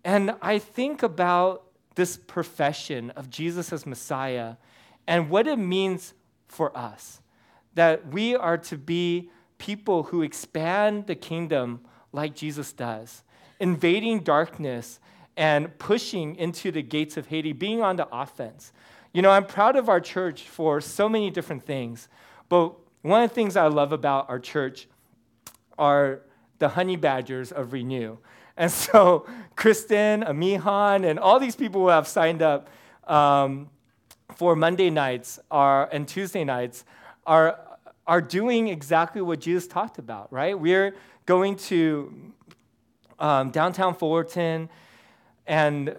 And 0.04 0.36
I 0.42 0.60
think 0.60 1.04
about 1.04 1.66
this 1.96 2.18
profession 2.18 3.10
of 3.12 3.30
Jesus 3.30 3.74
as 3.74 3.86
Messiah 3.86 4.56
and 5.08 5.30
what 5.30 5.48
it 5.48 5.58
means 5.58 6.14
for 6.48 6.76
us 6.78 7.22
that 7.76 8.08
we 8.08 8.36
are 8.36 8.58
to 8.58 8.78
be 8.78 9.30
people 9.58 10.04
who 10.04 10.22
expand 10.22 11.08
the 11.08 11.16
kingdom 11.16 11.82
like 12.12 12.36
Jesus 12.36 12.74
does, 12.74 13.24
invading 13.60 14.20
darkness 14.22 15.00
and 15.38 15.78
pushing 15.78 16.36
into 16.36 16.72
the 16.72 16.82
gates 16.82 17.18
of 17.18 17.28
Hades, 17.28 17.56
being 17.56 17.82
on 17.82 17.96
the 17.96 18.08
offense. 18.12 18.74
You 19.14 19.22
know, 19.22 19.30
I'm 19.30 19.46
proud 19.46 19.76
of 19.76 19.90
our 19.90 20.02
church 20.02 20.44
for 20.44 20.82
so 20.82 21.08
many 21.08 21.30
different 21.32 21.64
things, 21.64 22.10
but 22.50 22.76
one 23.02 23.24
of 23.24 23.30
the 23.30 23.36
things 23.36 23.56
I 23.56 23.68
love 23.68 23.94
about 23.94 24.30
our 24.30 24.40
church 24.40 24.88
are 25.78 26.22
the 26.60 26.70
honey 26.70 26.96
badgers 26.96 27.52
of 27.52 27.74
Renew. 27.74 28.18
And 28.56 28.72
so, 28.86 29.26
Kristen, 29.56 30.24
Amihan, 30.24 31.10
and 31.10 31.18
all 31.18 31.40
these 31.40 31.56
people 31.56 31.82
who 31.82 31.88
have 31.88 32.08
signed 32.08 32.42
up 32.42 32.70
um, 33.08 33.70
for 34.36 34.56
Monday 34.56 34.90
nights 34.90 35.40
are, 35.50 35.90
and 35.92 36.08
Tuesday 36.08 36.44
nights 36.44 36.86
are, 37.26 37.60
are 38.06 38.22
doing 38.22 38.68
exactly 38.68 39.22
what 39.22 39.40
Jesus 39.40 39.68
talked 39.68 39.98
about, 39.98 40.32
right? 40.32 40.58
We're 40.58 40.96
going 41.26 41.56
to 41.56 42.34
um, 43.20 43.52
downtown 43.52 43.96
Fullerton 43.96 44.70
and 45.48 45.96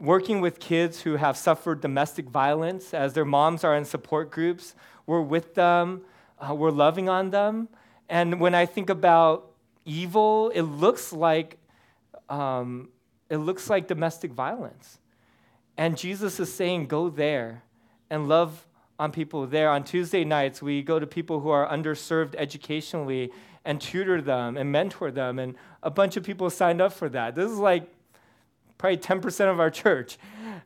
working 0.00 0.40
with 0.40 0.60
kids 0.60 1.00
who 1.00 1.16
have 1.16 1.36
suffered 1.36 1.80
domestic 1.80 2.26
violence 2.28 2.94
as 2.94 3.14
their 3.14 3.24
moms 3.24 3.64
are 3.64 3.76
in 3.76 3.84
support 3.84 4.30
groups. 4.30 4.74
We're 5.06 5.20
with 5.20 5.54
them, 5.54 6.02
uh, 6.38 6.54
we're 6.54 6.70
loving 6.70 7.08
on 7.08 7.30
them. 7.30 7.68
And 8.08 8.40
when 8.40 8.54
I 8.54 8.66
think 8.66 8.90
about 8.90 9.47
evil, 9.88 10.50
it 10.54 10.62
looks 10.62 11.12
like 11.12 11.58
um, 12.28 12.90
it 13.30 13.38
looks 13.38 13.68
like 13.68 13.88
domestic 13.88 14.32
violence. 14.32 14.98
And 15.76 15.96
Jesus 15.96 16.40
is 16.40 16.52
saying, 16.52 16.86
go 16.86 17.08
there 17.08 17.62
and 18.10 18.28
love 18.28 18.66
on 18.98 19.12
people 19.12 19.46
there. 19.46 19.70
On 19.70 19.84
Tuesday 19.84 20.24
nights, 20.24 20.60
we 20.60 20.82
go 20.82 20.98
to 20.98 21.06
people 21.06 21.40
who 21.40 21.50
are 21.50 21.68
underserved 21.68 22.34
educationally 22.36 23.30
and 23.64 23.80
tutor 23.80 24.20
them 24.20 24.56
and 24.56 24.72
mentor 24.72 25.10
them. 25.10 25.38
And 25.38 25.54
a 25.82 25.90
bunch 25.90 26.16
of 26.16 26.24
people 26.24 26.50
signed 26.50 26.80
up 26.80 26.92
for 26.92 27.08
that. 27.10 27.34
This 27.34 27.50
is 27.50 27.58
like 27.58 27.88
probably 28.76 28.98
10% 28.98 29.50
of 29.50 29.60
our 29.60 29.70
church. 29.70 30.18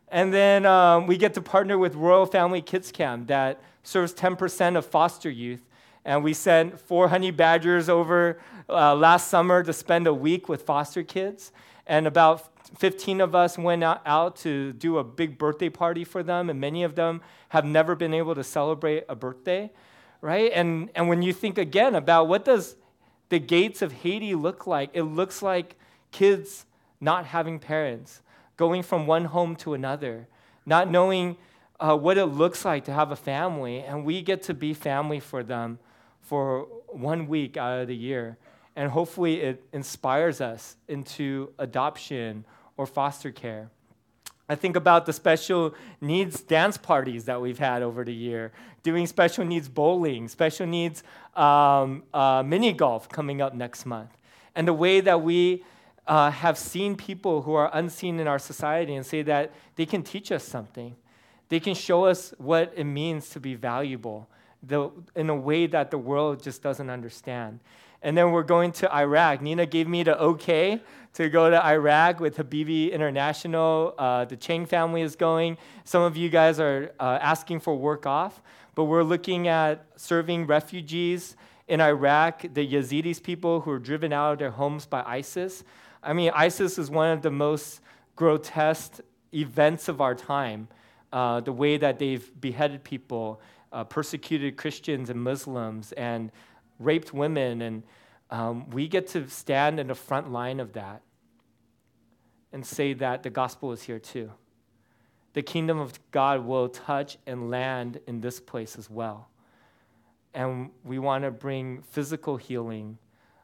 And 0.09 0.33
then 0.33 0.67
um, 0.67 1.07
we 1.07 1.17
get 1.17 1.35
to 1.35 1.43
partner 1.43 1.77
with 1.79 1.95
Royal 1.95 2.27
Family 2.27 2.63
Kids 2.63 2.93
Camp 2.93 3.29
that 3.29 3.61
serves 3.83 4.15
10% 4.15 4.77
of 4.77 4.87
foster 4.87 5.31
youth. 5.31 5.63
And 6.05 6.25
we 6.25 6.35
sent 6.35 6.81
four 6.81 7.09
honey 7.09 7.31
badgers 7.31 7.89
over 7.89 8.41
uh, 8.69 8.95
last 8.95 9.29
summer 9.29 9.63
to 9.63 9.73
spend 9.73 10.07
a 10.07 10.15
week 10.15 10.49
with 10.49 10.63
foster 10.63 11.03
kids. 11.03 11.53
And 11.87 12.07
about 12.07 12.49
15 12.79 13.21
of 13.21 13.35
us 13.35 13.57
went 13.57 13.85
out 13.85 14.37
to 14.37 14.73
do 14.73 14.99
a 14.99 15.05
big 15.05 15.39
birthday 15.39 15.69
party 15.69 16.05
for 16.05 16.23
them. 16.23 16.51
And 16.51 16.61
many 16.61 16.83
of 16.83 16.97
them 16.97 17.21
have 17.51 17.65
never 17.65 17.95
been 17.95 18.15
able 18.15 18.35
to 18.35 18.43
celebrate 18.43 19.05
a 19.09 19.15
birthday, 19.15 19.71
right? 20.21 20.51
And, 20.53 20.91
and 20.95 21.09
when 21.09 21.23
you 21.23 21.33
think 21.33 21.59
again 21.59 21.95
about 21.95 22.29
what 22.29 22.45
does 22.45 22.77
the 23.29 23.39
gates 23.39 23.81
of 23.81 23.93
Hades 23.93 24.37
look 24.37 24.67
like, 24.67 24.91
it 24.95 25.05
looks 25.05 25.41
like 25.41 25.77
kids 26.11 26.67
not 27.01 27.27
having 27.27 27.59
parents, 27.59 28.23
going 28.57 28.83
from 28.83 29.07
one 29.07 29.27
home 29.27 29.57
to 29.57 29.75
another, 29.75 30.29
not 30.67 30.91
knowing 30.91 31.37
uh, 31.81 31.97
what 31.97 32.17
it 32.17 32.27
looks 32.27 32.65
like 32.65 32.85
to 32.85 32.93
have 32.93 33.11
a 33.11 33.17
family, 33.17 33.81
and 33.81 34.05
we 34.05 34.23
get 34.23 34.43
to 34.43 34.55
be 34.55 34.73
family 34.73 35.19
for 35.19 35.43
them 35.43 35.79
for 36.33 36.67
one 36.89 37.27
week 37.27 37.59
out 37.59 37.81
of 37.81 37.89
the 37.89 37.95
year. 37.95 38.39
And 38.75 38.91
hopefully, 38.91 39.43
it 39.43 39.67
inspires 39.75 40.41
us 40.41 40.77
into 40.89 41.53
adoption 41.59 42.47
or 42.79 42.87
foster 42.87 43.31
care. 43.31 43.69
I 44.49 44.55
think 44.55 44.75
about 44.75 45.05
the 45.05 45.13
special 45.13 45.75
needs 46.01 46.41
dance 46.41 46.79
parties 46.79 47.27
that 47.27 47.39
we've 47.39 47.59
had 47.59 47.83
over 47.83 48.03
the 48.03 48.15
year, 48.15 48.51
doing 48.83 49.07
special 49.07 49.45
needs 49.45 49.69
bowling, 49.69 50.27
special 50.27 50.67
needs 50.67 51.03
um, 51.37 52.03
uh, 52.15 52.43
mini 52.43 52.73
golf 52.73 53.11
coming 53.11 53.43
up 53.43 53.53
next 53.55 53.85
month, 53.85 54.17
and 54.55 54.67
the 54.67 54.73
way 54.73 55.03
that 55.03 55.21
we 55.21 55.63
uh, 56.07 56.31
have 56.31 56.57
seen 56.57 56.97
people 56.97 57.43
who 57.43 57.53
are 57.53 57.71
unseen 57.75 58.19
in 58.19 58.27
our 58.27 58.39
society 58.39 58.95
and 58.95 59.05
say 59.05 59.21
that 59.21 59.53
they 59.77 59.85
can 59.85 60.03
teach 60.03 60.33
us 60.33 60.45
something. 60.45 60.97
They 61.51 61.61
can 61.61 61.75
show 61.75 62.07
us 62.07 62.33
what 62.39 62.73
it 62.75 62.85
means 62.85 63.29
to 63.31 63.39
be 63.39 63.55
valuable 63.55 64.31
the, 64.63 64.91
in 65.15 65.31
a 65.31 65.35
way 65.35 65.67
that 65.67 65.91
the 65.91 65.99
world 65.99 66.43
just 66.43 66.63
doesn't 66.63 66.91
understand. 66.91 67.61
And 68.03 68.17
then 68.17 68.33
we're 68.33 68.43
going 68.43 68.73
to 68.73 68.95
Iraq. 68.95 69.41
Nina 69.41 69.67
gave 69.67 69.87
me 69.87 70.03
the 70.03 70.19
okay 70.21 70.81
to 71.15 71.29
go 71.29 71.51
to 71.51 71.65
Iraq 71.65 72.21
with 72.21 72.37
Habibi 72.37 72.91
International. 72.91 73.95
Uh, 73.99 74.25
the 74.25 74.37
Chang 74.37 74.67
family 74.67 75.03
is 75.03 75.15
going. 75.15 75.57
Some 75.85 76.03
of 76.03 76.17
you 76.17 76.29
guys 76.29 76.59
are 76.59 76.93
uh, 76.99 77.19
asking 77.21 77.61
for 77.61 77.77
work 77.77 78.07
off, 78.07 78.43
but 78.75 78.85
we're 78.85 79.05
looking 79.05 79.47
at 79.47 79.87
serving 79.97 80.47
refugees 80.47 81.37
in 81.69 81.81
Iraq, 81.81 82.43
the 82.43 82.67
Yazidis 82.67 83.23
people 83.23 83.61
who 83.61 83.71
are 83.71 83.79
driven 83.79 84.13
out 84.13 84.33
of 84.33 84.39
their 84.39 84.51
homes 84.51 84.85
by 84.87 85.03
ISIS. 85.07 85.63
I 86.03 86.13
mean, 86.13 86.33
ISIS 86.35 86.79
is 86.79 86.91
one 86.91 87.11
of 87.11 87.23
the 87.23 87.31
most 87.31 87.81
grotesque 88.17 89.01
events 89.33 89.89
of 89.89 90.01
our 90.01 90.15
time. 90.15 90.69
Uh, 91.13 91.41
the 91.41 91.53
way 91.53 91.77
that 91.77 91.99
they've 91.99 92.41
beheaded 92.41 92.83
people, 92.83 93.41
uh, 93.73 93.85
persecuted 93.85 94.57
Christians 94.57 95.11
and 95.11 95.23
Muslims, 95.23 95.93
and 95.93 96.31
raped 96.79 97.13
women. 97.13 97.63
And 97.63 97.83
um, 98.31 98.71
we 98.71 98.89
get 98.89 99.07
to 99.09 99.29
stand 99.29 99.81
in 99.81 99.89
the 99.89 99.95
front 99.95 100.31
line 100.31 100.61
of 100.61 100.73
that 100.75 101.03
and 102.53 102.65
say 102.65 102.93
that 102.95 103.23
the 103.23 103.31
gospel 103.31 103.73
is 103.73 103.83
here 103.83 103.99
too. 103.99 104.31
The 105.33 105.43
kingdom 105.43 105.79
of 105.79 105.99
God 106.11 106.45
will 106.45 106.69
touch 106.69 107.17
and 107.27 107.51
land 107.51 108.01
in 108.07 108.21
this 108.21 108.39
place 108.39 108.77
as 108.77 108.91
well. 108.91 109.29
And 110.35 110.71
we 110.85 110.99
want 110.99 111.25
to 111.25 111.31
bring 111.31 111.83
physical 111.83 112.37
healing 112.37 112.99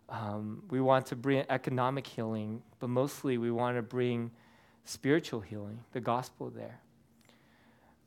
um, 0.08 0.62
we 0.70 0.80
want 0.80 1.06
to 1.06 1.16
bring 1.16 1.44
economic 1.50 2.06
healing, 2.06 2.62
but 2.78 2.88
mostly 2.88 3.36
we 3.36 3.50
want 3.50 3.76
to 3.76 3.82
bring 3.82 4.30
spiritual 4.84 5.40
healing, 5.40 5.80
the 5.92 6.00
gospel 6.00 6.50
there. 6.50 6.80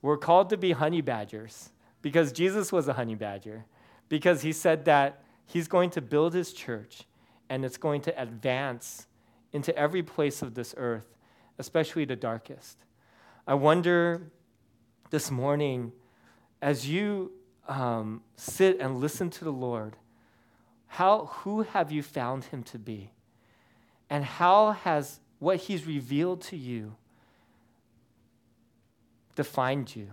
We're 0.01 0.17
called 0.17 0.49
to 0.49 0.57
be 0.57 0.71
honey 0.71 1.01
badgers 1.01 1.69
because 2.01 2.31
Jesus 2.31 2.71
was 2.71 2.87
a 2.87 2.93
honey 2.93 3.15
badger, 3.15 3.65
because 4.09 4.41
he 4.41 4.51
said 4.51 4.85
that 4.85 5.23
he's 5.45 5.67
going 5.67 5.89
to 5.91 6.01
build 6.01 6.33
his 6.33 6.53
church 6.53 7.03
and 7.49 7.65
it's 7.65 7.77
going 7.77 8.01
to 8.01 8.21
advance 8.21 9.07
into 9.53 9.75
every 9.77 10.01
place 10.01 10.41
of 10.41 10.53
this 10.53 10.73
earth, 10.77 11.15
especially 11.59 12.05
the 12.05 12.15
darkest. 12.15 12.77
I 13.45 13.55
wonder 13.55 14.31
this 15.09 15.29
morning, 15.29 15.91
as 16.61 16.87
you 16.87 17.31
um, 17.67 18.21
sit 18.35 18.79
and 18.79 18.97
listen 18.97 19.29
to 19.31 19.43
the 19.43 19.51
Lord, 19.51 19.97
how, 20.87 21.25
who 21.25 21.63
have 21.63 21.91
you 21.91 22.03
found 22.03 22.45
him 22.45 22.63
to 22.63 22.79
be? 22.79 23.11
And 24.09 24.23
how 24.25 24.71
has 24.71 25.19
what 25.39 25.57
he's 25.57 25.85
revealed 25.85 26.41
to 26.43 26.57
you 26.57 26.95
defined 29.35 29.95
you, 29.95 30.11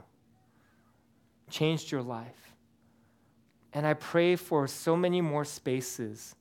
changed 1.50 1.90
your 1.90 2.02
life? 2.02 2.54
And 3.72 3.86
I 3.86 3.94
pray 3.94 4.36
for 4.36 4.66
so 4.66 4.96
many 4.96 5.20
more 5.20 5.44
spaces 5.44 6.34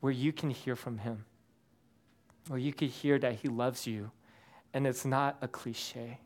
where 0.00 0.12
you 0.12 0.32
can 0.32 0.50
hear 0.50 0.74
from 0.74 0.98
him, 0.98 1.24
where 2.48 2.58
you 2.58 2.72
can 2.72 2.88
hear 2.88 3.18
that 3.18 3.34
he 3.36 3.48
loves 3.48 3.86
you. 3.86 4.10
And 4.72 4.86
it's 4.86 5.04
not 5.04 5.36
a 5.42 5.48
cliche, 5.48 6.18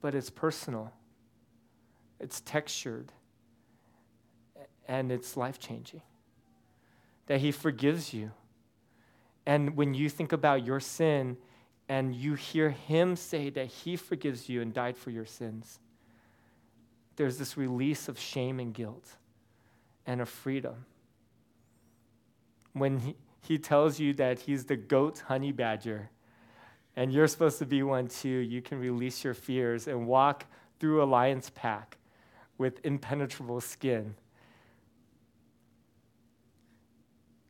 but 0.00 0.14
it's 0.14 0.30
personal, 0.30 0.92
it's 2.20 2.40
textured, 2.42 3.10
and 4.86 5.10
it's 5.10 5.36
life 5.36 5.58
changing 5.58 6.02
that 7.26 7.40
He 7.40 7.52
forgives 7.52 8.12
you. 8.12 8.30
And 9.46 9.76
when 9.76 9.94
you 9.94 10.08
think 10.08 10.32
about 10.32 10.64
your 10.64 10.80
sin 10.80 11.36
and 11.88 12.14
you 12.14 12.34
hear 12.34 12.70
Him 12.70 13.16
say 13.16 13.50
that 13.50 13.66
He 13.66 13.96
forgives 13.96 14.48
you 14.48 14.62
and 14.62 14.72
died 14.72 14.96
for 14.96 15.10
your 15.10 15.26
sins, 15.26 15.78
there's 17.16 17.38
this 17.38 17.56
release 17.56 18.08
of 18.08 18.18
shame 18.18 18.60
and 18.60 18.74
guilt 18.74 19.16
and 20.06 20.20
of 20.20 20.28
freedom. 20.28 20.84
when 22.72 22.98
he, 22.98 23.16
he 23.40 23.58
tells 23.58 24.00
you 24.00 24.12
that 24.14 24.40
he's 24.40 24.64
the 24.64 24.76
goat 24.76 25.22
honey 25.28 25.52
badger 25.52 26.10
and 26.96 27.12
you're 27.12 27.26
supposed 27.26 27.58
to 27.58 27.66
be 27.66 27.82
one 27.82 28.08
too, 28.08 28.28
you 28.28 28.62
can 28.62 28.78
release 28.78 29.24
your 29.24 29.34
fears 29.34 29.88
and 29.88 30.06
walk 30.06 30.46
through 30.78 31.02
a 31.02 31.04
lion's 31.04 31.50
pack 31.50 31.96
with 32.56 32.84
impenetrable 32.84 33.60
skin. 33.60 34.14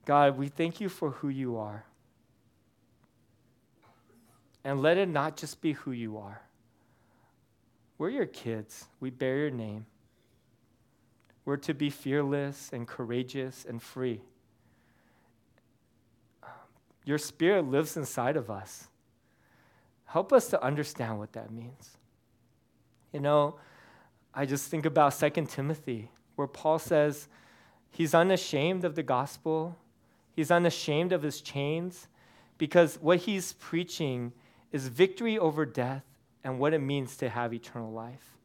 God, 0.07 0.39
we 0.39 0.49
thank 0.49 0.81
you 0.81 0.89
for 0.89 1.11
who 1.11 1.29
you 1.29 1.57
are. 1.57 1.85
And 4.62 4.81
let 4.81 4.97
it 4.97 5.09
not 5.09 5.37
just 5.37 5.61
be 5.61 5.73
who 5.73 5.93
you 5.93 6.17
are. 6.17 6.41
We're 8.05 8.11
your 8.11 8.26
kids, 8.26 8.84
we 9.00 9.09
bear 9.09 9.38
your 9.38 9.50
name. 9.50 9.86
We're 11.46 11.57
to 11.57 11.72
be 11.72 11.88
fearless 11.88 12.68
and 12.70 12.86
courageous 12.86 13.64
and 13.66 13.82
free. 13.82 14.20
Um, 16.42 16.50
your 17.07 17.16
spirit 17.16 17.64
lives 17.64 17.96
inside 17.96 18.36
of 18.36 18.50
us. 18.50 18.88
Help 20.05 20.34
us 20.34 20.48
to 20.48 20.62
understand 20.62 21.18
what 21.18 21.32
that 21.32 21.50
means. 21.50 21.96
You 23.11 23.20
know, 23.20 23.57
I 24.34 24.44
just 24.44 24.70
think 24.70 24.84
about 24.84 25.18
2 25.18 25.30
Timothy, 25.46 26.11
where 26.36 26.46
Paul 26.46 26.78
says 26.78 27.26
he's 27.90 28.12
unashamed 28.12 28.84
of 28.84 28.96
the 28.96 29.02
gospel, 29.02 29.78
he's 30.36 30.50
unashamed 30.50 31.11
of 31.11 31.22
his 31.22 31.40
chains, 31.40 32.09
because 32.59 32.98
what 33.00 33.20
he's 33.20 33.55
preaching 33.55 34.34
is 34.72 34.88
victory 34.88 35.38
over 35.38 35.64
death 35.64 36.05
and 36.45 36.59
what 36.59 36.74
it 36.74 36.80
means 36.80 37.16
to 37.16 37.28
have 37.30 37.53
eternal 37.53 37.90
life. 37.90 38.36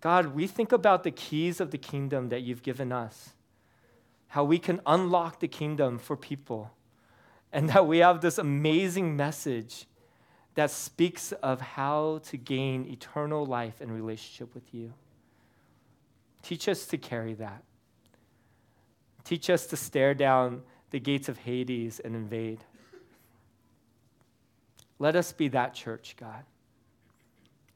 God, 0.00 0.34
we 0.34 0.46
think 0.46 0.72
about 0.72 1.04
the 1.04 1.10
keys 1.10 1.60
of 1.60 1.70
the 1.70 1.78
kingdom 1.78 2.30
that 2.30 2.42
you've 2.42 2.62
given 2.62 2.90
us, 2.90 3.30
how 4.28 4.44
we 4.44 4.58
can 4.58 4.80
unlock 4.86 5.40
the 5.40 5.48
kingdom 5.48 5.98
for 5.98 6.16
people, 6.16 6.72
and 7.52 7.68
that 7.70 7.86
we 7.86 7.98
have 7.98 8.20
this 8.20 8.38
amazing 8.38 9.16
message 9.16 9.86
that 10.54 10.70
speaks 10.70 11.32
of 11.32 11.60
how 11.60 12.20
to 12.24 12.36
gain 12.36 12.86
eternal 12.86 13.44
life 13.46 13.80
in 13.80 13.92
relationship 13.92 14.54
with 14.54 14.72
you. 14.72 14.92
Teach 16.42 16.68
us 16.68 16.86
to 16.86 16.98
carry 16.98 17.34
that. 17.34 17.62
Teach 19.24 19.50
us 19.50 19.66
to 19.66 19.76
stare 19.76 20.14
down 20.14 20.62
the 20.90 21.00
gates 21.00 21.28
of 21.28 21.38
Hades 21.38 22.00
and 22.00 22.14
invade. 22.14 22.64
Let 24.98 25.14
us 25.14 25.32
be 25.32 25.48
that 25.48 25.74
church, 25.74 26.16
God. 26.18 26.44